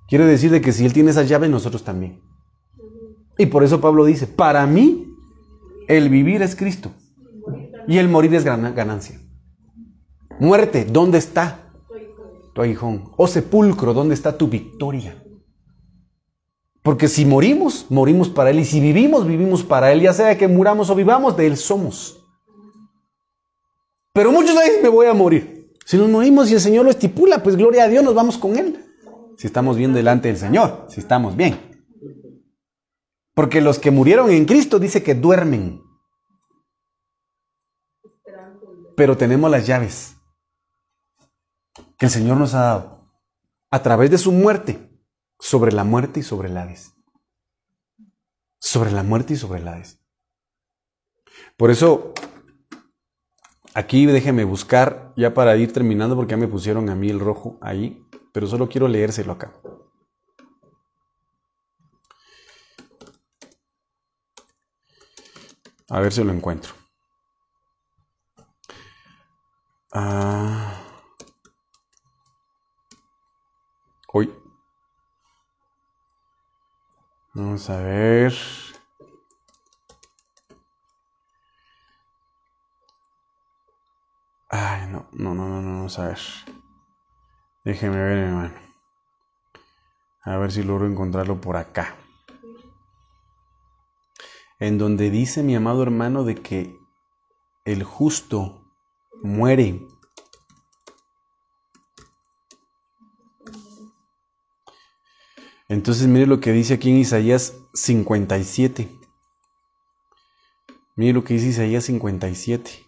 [0.08, 2.22] quiere decir de que si Él tiene esa llave, nosotros también.
[3.40, 5.16] Y por eso Pablo dice, para mí
[5.88, 6.92] el vivir es Cristo
[7.90, 9.20] y el morir es ganancia.
[10.40, 11.72] Muerte, ¿dónde está
[12.54, 13.12] tu aguijón?
[13.18, 15.24] O sepulcro, ¿dónde está tu victoria?
[16.84, 18.60] Porque si morimos, morimos para Él.
[18.60, 20.02] Y si vivimos, vivimos para Él.
[20.02, 22.24] Ya sea que muramos o vivamos, de Él somos.
[24.14, 25.74] Pero muchos dicen, me voy a morir.
[25.84, 28.56] Si nos morimos y el Señor lo estipula, pues gloria a Dios, nos vamos con
[28.56, 28.86] Él.
[29.36, 31.58] Si estamos bien delante del Señor, si estamos bien.
[33.34, 35.89] Porque los que murieron en Cristo dice que duermen.
[39.00, 40.18] Pero tenemos las llaves
[41.98, 43.10] que el Señor nos ha dado
[43.72, 44.92] a través de su muerte
[45.40, 46.96] sobre la muerte y sobre el Hades.
[48.60, 50.02] Sobre la muerte y sobre el Hades.
[51.56, 52.14] Por eso,
[53.74, 57.58] aquí déjeme buscar, ya para ir terminando, porque ya me pusieron a mí el rojo
[57.62, 59.54] ahí, pero solo quiero leérselo acá.
[65.88, 66.79] A ver si lo encuentro.
[69.92, 70.84] Ah.
[74.14, 74.32] Hoy.
[77.34, 78.34] Vamos a ver.
[84.50, 86.20] Ay, no, no, no, no, no, vamos a ver.
[87.64, 88.54] Déjeme ver, hermano.
[90.24, 91.96] A ver si logro encontrarlo por acá.
[94.60, 96.78] En donde dice mi amado hermano de que
[97.66, 98.59] el justo
[99.22, 99.88] muere
[105.70, 108.90] Entonces mire lo que dice aquí en Isaías 57.
[110.96, 112.88] Mire lo que dice Isaías 57.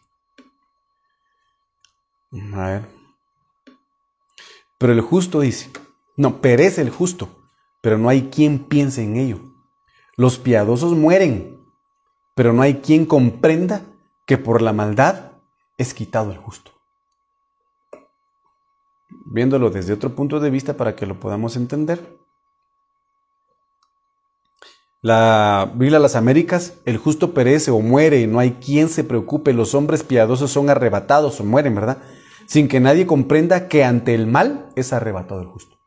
[2.54, 2.88] A ver.
[4.80, 5.70] Pero el justo dice,
[6.18, 7.30] no, perece el justo,
[7.82, 9.40] pero no hay quien piense en ello.
[10.18, 11.64] Los piadosos mueren,
[12.36, 13.86] pero no hay quien comprenda
[14.26, 15.31] que por la maldad
[15.82, 16.72] es quitado el justo.
[19.26, 22.18] Viéndolo desde otro punto de vista para que lo podamos entender,
[25.02, 29.52] la Biblia de las Américas, el justo perece o muere, no hay quien se preocupe,
[29.54, 31.98] los hombres piadosos son arrebatados o mueren, ¿verdad?
[32.46, 35.78] Sin que nadie comprenda que ante el mal es arrebatado el justo.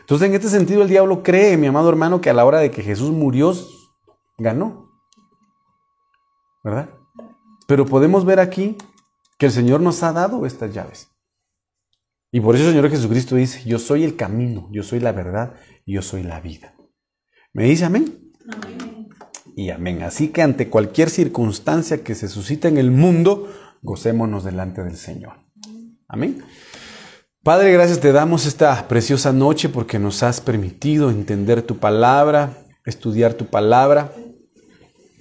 [0.00, 2.72] Entonces, en este sentido, el diablo cree, mi amado hermano, que a la hora de
[2.72, 3.54] que Jesús murió,
[4.36, 4.90] ganó.
[6.64, 6.90] ¿Verdad?
[7.66, 8.76] Pero podemos ver aquí
[9.38, 11.08] que el Señor nos ha dado estas llaves.
[12.30, 15.54] Y por eso el Señor Jesucristo dice, yo soy el camino, yo soy la verdad,
[15.86, 16.74] yo soy la vida.
[17.52, 18.32] ¿Me dice amén?
[19.56, 20.02] Y amén.
[20.02, 23.48] Así que ante cualquier circunstancia que se suscita en el mundo,
[23.82, 25.34] gocémonos delante del Señor.
[26.08, 26.42] Amén.
[27.44, 33.34] Padre, gracias te damos esta preciosa noche porque nos has permitido entender tu palabra, estudiar
[33.34, 34.12] tu palabra.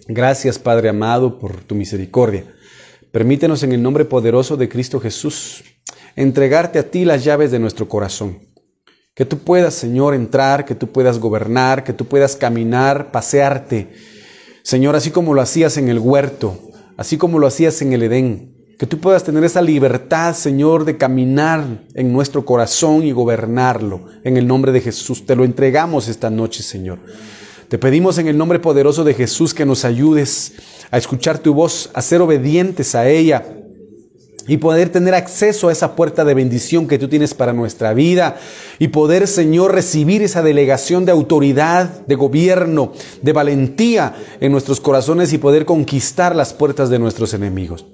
[0.07, 2.52] Gracias, Padre amado, por tu misericordia.
[3.13, 5.63] Permítenos en el nombre poderoso de Cristo Jesús
[6.17, 8.39] entregarte a ti las llaves de nuestro corazón
[9.15, 13.89] que tú puedas, Señor, entrar, que tú puedas gobernar, que tú puedas caminar, pasearte.
[14.63, 16.57] Señor, así como lo hacías en el huerto,
[16.97, 18.55] así como lo hacías en el Edén.
[18.79, 24.07] Que tú puedas tener esa libertad, Señor, de caminar en nuestro corazón y gobernarlo.
[24.23, 26.97] En el nombre de Jesús, te lo entregamos esta noche, Señor.
[27.73, 30.53] Te pedimos en el nombre poderoso de Jesús que nos ayudes
[30.91, 33.62] a escuchar tu voz, a ser obedientes a ella
[34.47, 38.37] y poder tener acceso a esa puerta de bendición que tú tienes para nuestra vida
[38.79, 42.91] y poder, Señor, recibir esa delegación de autoridad, de gobierno,
[43.21, 47.85] de valentía en nuestros corazones y poder conquistar las puertas de nuestros enemigos.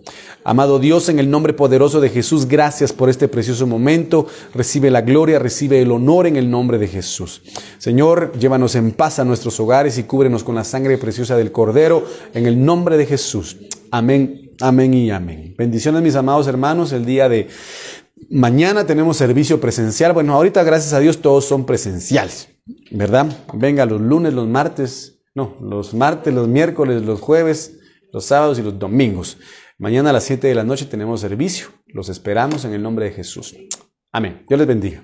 [0.43, 4.25] Amado Dios, en el nombre poderoso de Jesús, gracias por este precioso momento.
[4.53, 7.41] Recibe la gloria, recibe el honor en el nombre de Jesús.
[7.77, 12.05] Señor, llévanos en paz a nuestros hogares y cúbrenos con la sangre preciosa del Cordero
[12.33, 13.57] en el nombre de Jesús.
[13.91, 15.55] Amén Amén y amén.
[15.57, 16.91] Bendiciones mis amados hermanos.
[16.91, 17.47] El día de
[18.29, 20.11] mañana tenemos servicio presencial.
[20.13, 22.49] Bueno, ahorita gracias a Dios todos son presenciales,
[22.91, 23.27] ¿verdad?
[23.53, 27.79] Venga los lunes, los martes, no, los martes, los miércoles, los jueves,
[28.11, 29.37] los sábados y los domingos.
[29.77, 31.67] Mañana a las 7 de la noche tenemos servicio.
[31.87, 33.55] Los esperamos en el nombre de Jesús.
[34.11, 34.43] Amén.
[34.47, 35.01] Dios les bendiga.